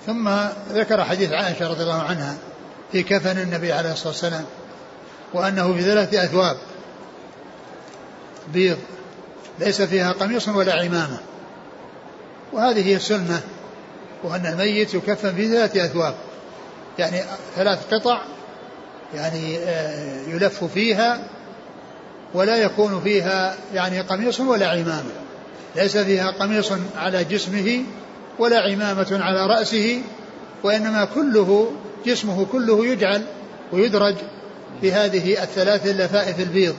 [0.05, 0.29] ثم
[0.71, 2.37] ذكر حديث عائشة رضي الله عنها
[2.91, 4.45] في كفن النبي عليه الصلاة والسلام
[5.33, 6.57] وأنه في ثلاثة أثواب
[8.53, 8.77] بيض
[9.59, 11.17] ليس فيها قميص ولا عمامة.
[12.53, 13.41] وهذه هي السنة
[14.23, 16.15] وأن الميت يكفن في ثلاثة أثواب.
[16.99, 17.21] يعني
[17.55, 18.21] ثلاث قطع
[19.15, 21.27] يعني آه، يلف فيها
[22.33, 25.11] ولا يكون فيها يعني قميص ولا عمامة.
[25.75, 27.83] ليس فيها قميص على جسمه
[28.39, 30.01] ولا عمامة على رأسه
[30.63, 31.71] وإنما كله
[32.05, 33.25] جسمه كله يجعل
[33.71, 34.15] ويدرج
[34.81, 36.75] في هذه الثلاث اللفائف البيض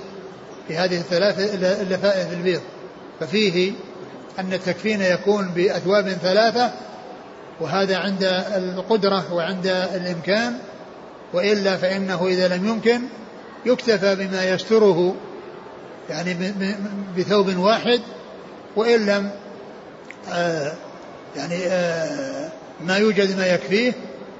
[0.68, 2.60] في هذه الثلاث اللفائف البيض.
[3.20, 3.72] ففيه
[4.38, 6.72] أن التكفين يكون بأثواب ثلاثة
[7.62, 8.24] وهذا عند
[8.56, 10.58] القدرة وعند الإمكان
[11.32, 13.00] وإلا فإنه إذا لم يمكن
[13.66, 15.14] يكتفى بما يستره
[16.10, 16.54] يعني
[17.18, 18.00] بثوب واحد
[18.76, 19.30] وإن لم
[20.32, 20.72] آه
[21.36, 22.48] يعني آه
[22.80, 23.92] ما يوجد ما يكفيه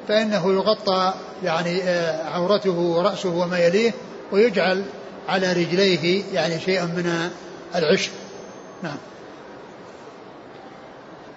[0.09, 3.93] فإنه يغطى يعني آه عورته ورأسه وما يليه
[4.33, 4.85] ويجعل
[5.29, 7.31] على رجليه يعني شيئا من
[7.75, 8.11] العشب.
[8.83, 8.97] نعم.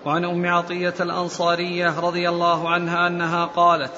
[0.06, 3.92] وعن أم عطية الأنصارية رضي الله عنها أنها قالت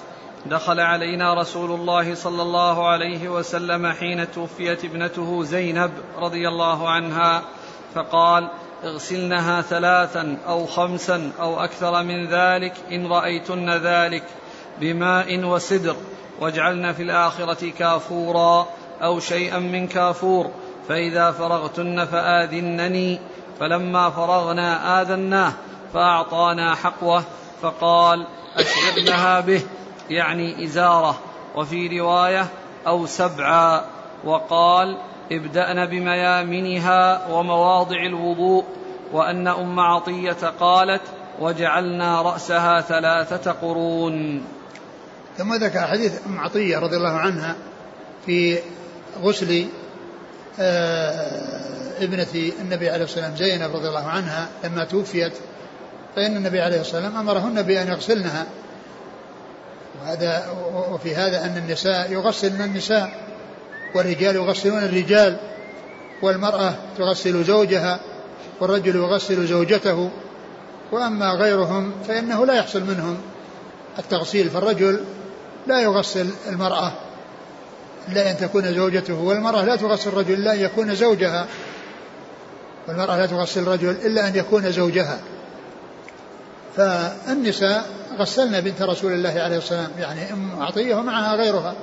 [0.46, 7.42] دخل علينا رسول الله صلى الله عليه وسلم حين توفيت ابنته زينب رضي الله عنها
[7.96, 8.50] فقال
[8.84, 14.24] اغسلنها ثلاثا أو خمسا أو أكثر من ذلك إن رأيتن ذلك
[14.82, 15.96] بماء وسدر
[16.40, 18.68] واجعلن في الآخرة كافورا
[19.02, 20.52] أو شيئا من كافور
[20.90, 23.20] فإذا فرغتن فآذنني
[23.60, 25.54] فلما فرغنا آذناه
[25.94, 27.24] فأعطانا حقوة
[27.62, 29.62] فقال اشعرنها به
[30.10, 31.20] يعني إزارة.
[31.56, 32.48] وفي رواية
[32.88, 33.82] أو سبعا.
[34.24, 34.98] وقال
[35.32, 38.66] ابدأن بميامنها ومواضع الوضوء.
[39.14, 41.02] وأن أم عطية قالت
[41.40, 44.46] وجعلنا رأسها ثلاثة قرون.
[45.38, 47.56] ثم ذكر حديث أم عطية رضي الله عنها
[48.26, 48.60] في
[49.22, 49.68] غسل
[50.60, 55.34] آه، ابنة النبي عليه الصلاة والسلام زينب رضي الله عنها لما توفيت.
[56.18, 58.46] فإن النبي عليه الصلاة والسلام أمرهن بأن يغسلنها.
[60.02, 60.50] وهذا
[60.92, 63.12] وفي هذا أن النساء يغسلن النساء
[63.96, 65.38] والرجال يغسلون الرجال
[66.22, 68.00] والمرأة تغسل زوجها
[68.62, 70.10] والرجل يغسل زوجته.
[70.92, 73.18] وأما غيرهم فإنه لا يحصل منهم
[74.00, 75.04] التغسيل فالرجل
[75.68, 76.94] لا يغسل المرأة
[78.10, 81.48] إلا أن تكون زوجته والمرأة لا تغسل الرجل إلا أن يكون زوجها
[82.88, 85.20] والمرأة لا تغسل الرجل إلا أن يكون زوجها.
[86.78, 87.86] فالنساء
[88.18, 91.76] غسلنا بنت رسول الله عليه الصلاة والسلام يعني أم عطية ومعها غيرها.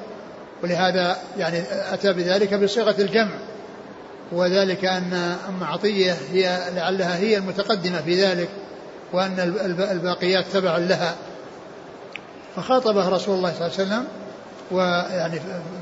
[0.63, 3.35] ولهذا يعني أتى بذلك بصيغة الجمع.
[4.33, 8.49] وذلك أن أم عطية هي لعلها هي المتقدمة في ذلك
[9.13, 9.55] وأن
[9.91, 11.15] الباقيات تبع لها.
[12.57, 14.05] فخاطبه رسول الله صلى الله عليه وسلم
[14.71, 15.41] ويعني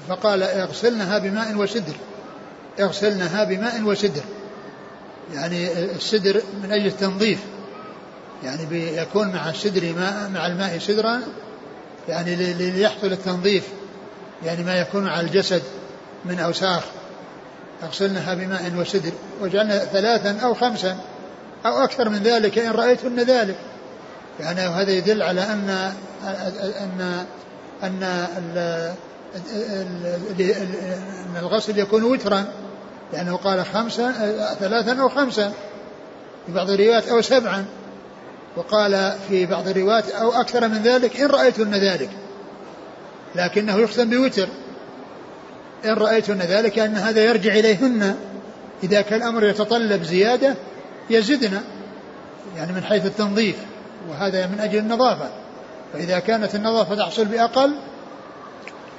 [0.08, 1.94] فقال اغسلنها بماء وسدر.
[2.80, 4.22] اغسلنها بماء وسدر.
[5.34, 7.38] يعني السدر من أجل التنظيف.
[8.44, 11.20] يعني بيكون مع السدر ماء مع الماء سدرا
[12.08, 13.64] يعني ليحصل التنظيف
[14.44, 15.62] يعني ما يكون على الجسد
[16.24, 16.82] من أوساخ.
[17.82, 20.96] اغسلنها بماء وسدر وجعلنا ثلاثا أو خمسا
[21.66, 23.56] أو أكثر من ذلك إن رأيتن ذلك.
[24.40, 25.92] يعني هذا يدل على أن
[26.80, 27.24] أن
[27.82, 28.02] أن
[31.26, 32.44] أن الغسل يكون وترا
[33.12, 34.12] لأنه قال خمسا
[34.60, 35.52] ثلاثا أو خمسا.
[36.46, 37.64] في بعض الروايات أو سبعا.
[38.56, 42.10] وقال في بعض الروايات أو أكثر من ذلك إن رأيتن ذلك.
[43.34, 44.48] لكنه يختم بوتر.
[45.84, 48.16] إن رأيتن ذلك أن هذا يرجع إليهن.
[48.82, 50.54] إذا كان الأمر يتطلب زيادة
[51.10, 51.60] يزدن
[52.56, 53.56] يعني من حيث التنظيف.
[54.10, 55.30] وهذا من أجل النظافة.
[55.92, 57.74] فإذا كانت النظافة تحصل بأقل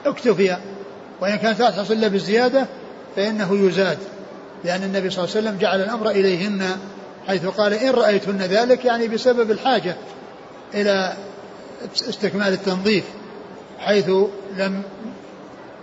[0.06, 0.58] اكتفي.
[1.22, 2.66] وإن كانت لا تحصل إلا بالزيادة
[3.16, 3.98] فإنه يزاد.
[4.64, 6.78] لأن النبي صلى الله عليه وسلم جعل الأمر إليهن.
[7.28, 9.96] حيث قال إن رأيتن ذلك يعني بسبب الحاجة
[10.74, 11.14] إلى
[12.10, 13.04] استكمال التنظيف
[13.80, 14.10] حيث
[14.58, 14.82] لم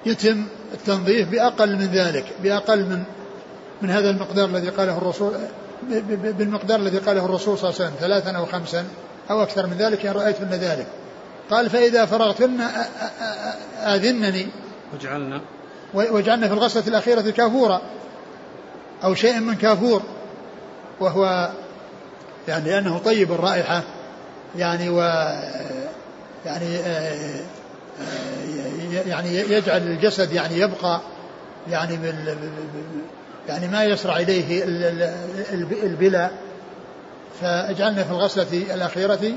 [0.06, 3.02] يتم التنظيف بأقل من ذلك بأقل من
[3.82, 5.32] من هذا المقدار الذي قاله الرسول
[6.38, 8.84] بالمقدار الذي قاله الرسول صلى الله عليه وسلم ثلاثا أو خمسا
[9.30, 10.86] أو أكثر من ذلك إن رأيتن ذلك.
[11.50, 12.60] قال فإذا فرغتن
[13.78, 14.46] آذنني.
[14.94, 15.40] وجعلنا.
[15.94, 17.80] وجعلنا في الغسلة الأخيرة كافورا
[19.04, 20.02] أو شيء من كافور.
[21.00, 21.50] وهو
[22.48, 23.82] يعني لأنه طيب الرائحة
[24.56, 25.00] يعني و
[26.46, 27.40] يعني آه،
[29.06, 31.00] يعني يجعل الجسد يعني يبقى
[31.70, 31.98] يعني
[33.48, 34.64] يعني ما يسرع إليه
[35.82, 36.32] البلاء
[37.40, 39.32] فاجعلنا في الغسلة الأخيرة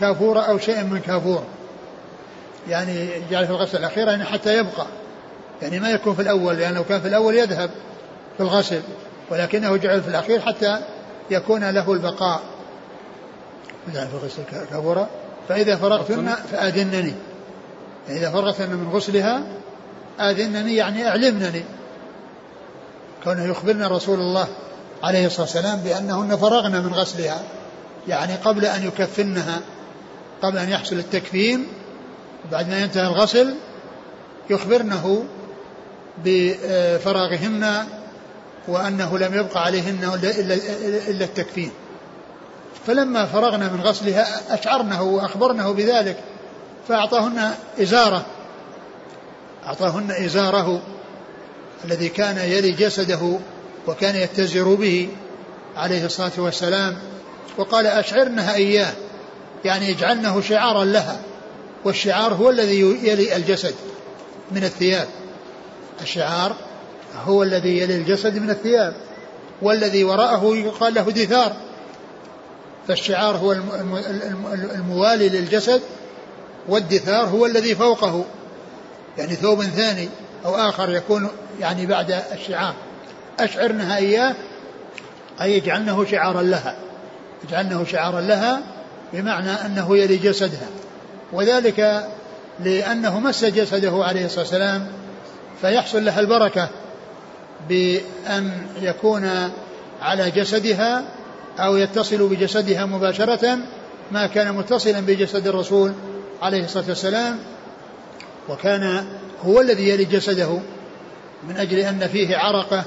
[0.00, 1.44] كافورة أو شيء من كافور.
[2.68, 4.86] يعني جعل في الغسلة الأخيرة يعني حتى يبقى
[5.62, 7.70] يعني ما يكون في الأول لأنه كان في الأول يذهب
[8.36, 8.82] في الغسل.
[9.32, 10.80] ولكنه جعل في الأخير حتى
[11.30, 12.40] يكون له البقاء.
[13.94, 15.08] جعل في الغسل كافورة
[15.48, 17.14] فإذا فرغتن فأذنني.
[18.08, 19.42] إذا فرغتن من غسلها
[20.20, 21.64] آذنني يعني أعلمنني.
[23.24, 24.48] كونه يخبرنا رسول الله
[25.02, 27.42] عليه الصلاة والسلام بأنهن فرغن من غسلها
[28.08, 29.60] يعني قبل أن يكفنها
[30.42, 31.66] قبل أن يحصل التكفين
[32.52, 33.54] بعد ما ينتهي الغسل
[34.50, 35.24] يخبرنه
[36.24, 37.84] بفراغهن
[38.68, 40.20] وأنه لم يبقى عليهن
[41.08, 41.70] إلا, التكفين.
[42.86, 46.16] فلما فرغنا من غسلها أشعرنه وأخبرنه بذلك
[46.88, 48.26] فأعطاهن إزارة.
[49.66, 50.82] أعطاهن إزاره
[51.84, 53.38] الذي كان يلي جسده
[53.86, 55.08] وكان يتزر به
[55.76, 56.98] عليه الصلاة والسلام
[57.58, 58.92] وقال أشعرنها إياه
[59.64, 61.20] يعني اجعلنه شعارا لها
[61.84, 63.74] والشعار هو الذي يلي الجسد
[64.52, 65.08] من الثياب.
[66.02, 66.56] الشعار
[67.24, 68.94] هو الذي يلي الجسد من الثياب
[69.62, 71.56] والذي وراءه يقال له دثار
[72.88, 73.52] فالشعار هو
[74.74, 75.82] الموالي للجسد
[76.68, 78.24] والدثار هو الذي فوقه.
[79.18, 80.08] يعني ثوب ثاني
[80.44, 81.28] أو آخر يكون
[81.60, 82.74] يعني بعد الشعار.
[83.40, 84.34] أشعرنها إياه
[85.40, 86.76] أي اجعلنه شعارا لها.
[87.48, 88.60] اجعلنه شعارا لها
[89.12, 90.68] بمعنى أنه يلي جسدها.
[91.32, 92.08] وذلك
[92.60, 94.86] لأنه مس جسده عليه الصلاة والسلام
[95.60, 96.68] فيحصل لها البركة.
[97.68, 99.50] بأن يكون
[100.02, 101.04] على جسدها
[101.58, 103.58] أو يتصل بجسدها مباشرة
[104.12, 105.92] ما كان متصلا بجسد الرسول
[106.42, 107.38] عليه الصلاة والسلام
[108.48, 109.06] وكان
[109.44, 110.58] هو الذي يلي جسده
[111.48, 112.84] من أجل أن فيه عرقة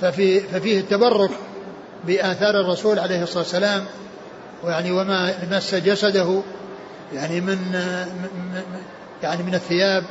[0.00, 1.30] ففي ففيه التبرك
[2.06, 3.84] بآثار الرسول عليه الصلاة والسلام
[4.64, 6.42] ويعني وما مس جسده
[7.14, 7.58] يعني من
[9.22, 10.04] يعني من الثياب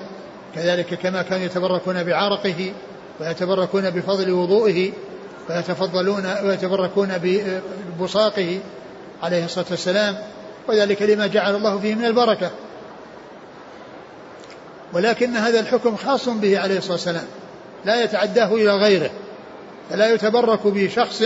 [0.56, 2.74] كذلك كما كانوا يتبركون بعرقه.
[3.20, 4.92] ويتبركون بفضل وضوئه
[5.50, 7.10] ويتفضلون ويتبركون
[7.98, 8.60] ببصاقه
[9.24, 10.18] عليه الصلاة والسلام
[10.68, 12.52] وذلك لما جعل الله فيه من البركة.
[14.94, 17.26] ولكن هذا الحكم خاص به عليه الصلاة والسلام.
[17.86, 19.10] لا يتعداه إلى غيره.
[19.90, 21.24] فلا يتبرك بشخص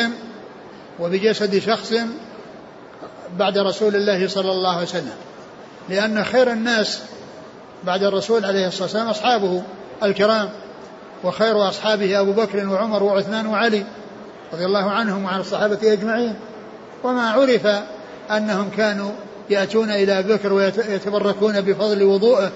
[1.00, 1.94] وبجسد شخص
[3.38, 5.16] بعد رسول الله صلى الله عليه وسلم.
[5.90, 7.02] لأن خير الناس
[7.84, 9.64] بعد الرسول عليه الصلاة والسلام أصحابه
[10.04, 10.50] الكرام.
[11.24, 13.84] وخير أصحابه أبو بكر وعمر وعثمان وعلي
[14.53, 16.36] رضي الله عنهم وعن الصحابة أجمعين.
[17.03, 17.67] وما عرف
[18.32, 19.11] أنهم كانوا
[19.49, 22.51] يأتون إلى بكر ويتبركون بفضل وضوءه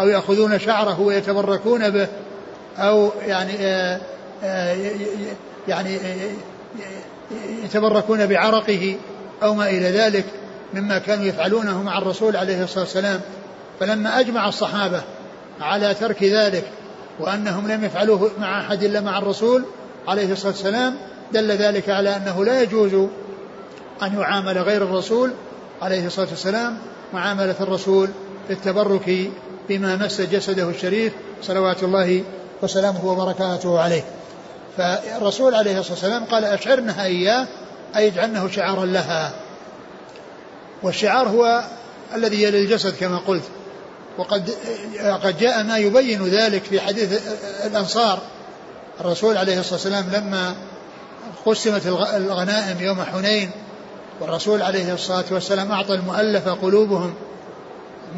[0.00, 2.08] أو يأخذون شعره ويتبركون به
[2.78, 4.00] أو يعني آه،
[4.44, 4.76] آه،
[5.68, 5.98] يعني
[7.64, 8.96] يتبركون بعرقه
[9.42, 10.24] أو ما إلى ذلك
[10.74, 13.20] مما كانوا يفعلونه مع الرسول عليه الصلاة والسلام.
[13.80, 15.02] فلما أجمع الصحابة
[15.60, 16.64] على ترك ذلك
[17.20, 19.64] وأنهم لم يفعلوه مع أحد إلا مع الرسول
[20.08, 20.96] عليه الصلاة والسلام
[21.32, 22.94] دل ذلك على أنه لا يجوز
[24.02, 25.32] أن يعامل غير الرسول
[25.82, 26.78] عليه الصلاة والسلام
[27.14, 28.08] معاملة الرسول
[28.46, 29.30] في التبرك
[29.68, 32.24] بما مس جسده الشريف صلوات الله
[32.62, 34.04] وسلامه وبركاته عليه.
[34.76, 37.46] فالرسول عليه الصلاة والسلام قال أشعرنها إياه
[37.96, 39.32] أي اجعلنه شعارا لها.
[40.82, 41.64] والشعار هو
[42.14, 43.42] الذي يلي الجسد كما قلت.
[44.18, 44.50] وقد
[45.24, 47.20] قد جاء ما يبين ذلك في حديث
[47.66, 48.18] الأنصار.
[49.00, 50.54] الرسول عليه الصلاة والسلام لما
[51.46, 53.50] قسمت الغنائم يوم حنين
[54.20, 57.14] والرسول عليه الصلاة والسلام أعطى المؤلفة قلوبهم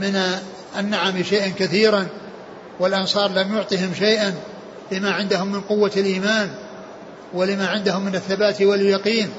[0.01, 0.23] من
[0.79, 2.07] النعم شيئا كثيرا
[2.81, 4.35] والأنصار لم يعطهم شيئا
[4.93, 6.51] لما عندهم من قوة الإيمان
[7.35, 9.31] ولما عندهم من الثبات واليقين.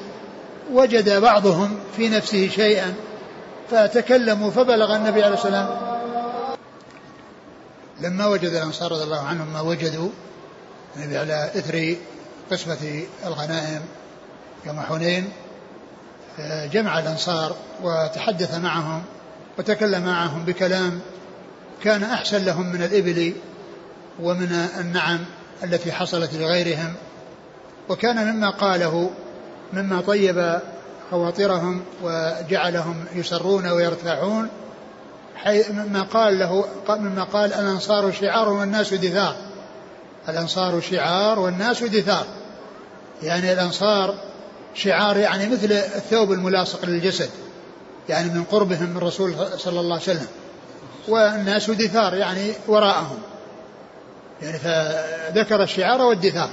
[0.72, 2.94] وجد بعضهم في نفسه شيئا
[3.70, 5.95] فتكلموا فبلغ النبي عليه السلام
[8.00, 10.08] لما وجد الأنصار رضي الله عنهم ما وجدوا
[10.96, 11.96] النبي على إثر
[12.50, 13.82] قسمة الغنائم
[14.66, 15.28] يوم حنين
[16.72, 19.02] جمع الأنصار وتحدث معهم
[19.58, 21.00] وتكلم معهم بكلام
[21.82, 23.34] كان أحسن لهم من الإبل
[24.22, 25.24] ومن النعم
[25.64, 26.94] التي حصلت لغيرهم.
[27.88, 29.10] وكان مما قاله
[29.72, 30.60] مما طيب
[31.10, 34.48] خواطرهم وجعلهم يسرون ويرتاحون
[35.70, 39.36] مما قال له مما قال الأنصار شعار والناس دثار.
[40.28, 42.26] الأنصار شعار والناس دثار.
[43.22, 44.14] يعني الأنصار
[44.74, 47.30] شعار يعني مثل الثوب الملاصق للجسد.
[48.08, 50.26] يعني من قربهم من الرسول صلى الله عليه وسلم.
[51.08, 53.18] والناس دثار يعني وراءهم.
[54.42, 56.50] يعني فذكر الشعار والدثار.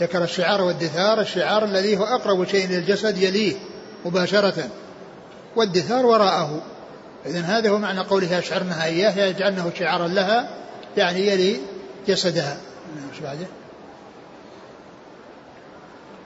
[0.00, 3.56] ذكر الشعار والدثار الشعار الذي هو أقرب شيء للجسد يليه
[4.04, 4.68] مباشرة.
[5.56, 6.62] والدثار وراءه.
[7.26, 10.48] إذن هذا هو معنى قولها أشعرنها إياه يجعلنه شعارا لها
[10.96, 11.56] يعني يلي
[12.08, 12.56] جسدها.
[13.12, 13.46] إيش بعده؟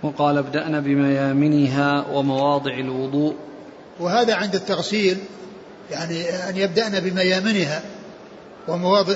[0.02, 3.34] وقال ابدأنا بميامنها ومواضع الوضوء.
[4.00, 5.18] وهذا عند التغسيل
[5.90, 7.82] يعني أن يبدأن بميامنها
[8.68, 9.12] ومواضع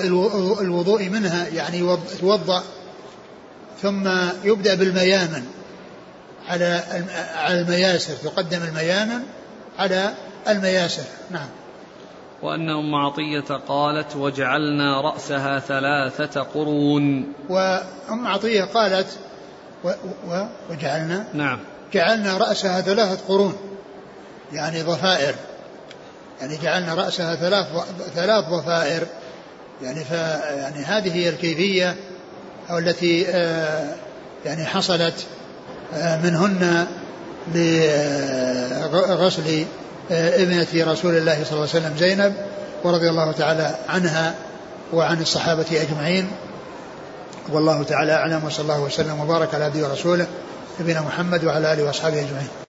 [0.61, 2.63] الوضوء منها يعني يتوضأ
[3.81, 4.09] ثم
[4.43, 5.45] يبدأ بالميامن
[6.49, 6.83] على
[7.35, 9.19] على المياسر تقدم الميامن
[9.79, 10.13] على
[10.47, 11.03] المياسر.
[11.31, 11.47] نعم.
[12.41, 17.33] وأن أم عطية قالت وجعلنا رأسها ثلاثة قرون.
[17.49, 19.07] وأم عطية قالت
[19.83, 19.91] و
[20.27, 21.59] و وجعلنا نعم.
[21.93, 23.53] جعلنا رأسها ثلاثة قرون.
[24.53, 25.35] يعني ضفائر.
[26.41, 27.67] يعني جعلنا رأسها ثلاث
[28.15, 29.03] ثلاث ضفائر.
[29.81, 31.95] يعني ف يعني هذه هي الكيفية
[32.69, 33.95] أو التي آه
[34.45, 35.25] يعني حصلت
[35.93, 36.87] آه منهن
[37.55, 39.65] لغسل
[40.11, 42.33] ابنة رسول الله صلى الله عليه وسلم زينب
[42.83, 44.33] ورضي الله تعالى عنها
[44.93, 46.31] وعن الصحابة أجمعين.
[47.49, 50.27] والله تعالى أعلم وصلى الله وسلم وبارك على عبده ورسوله
[50.79, 52.68] نبينا محمد وعلى آله وأصحابه أجمعين.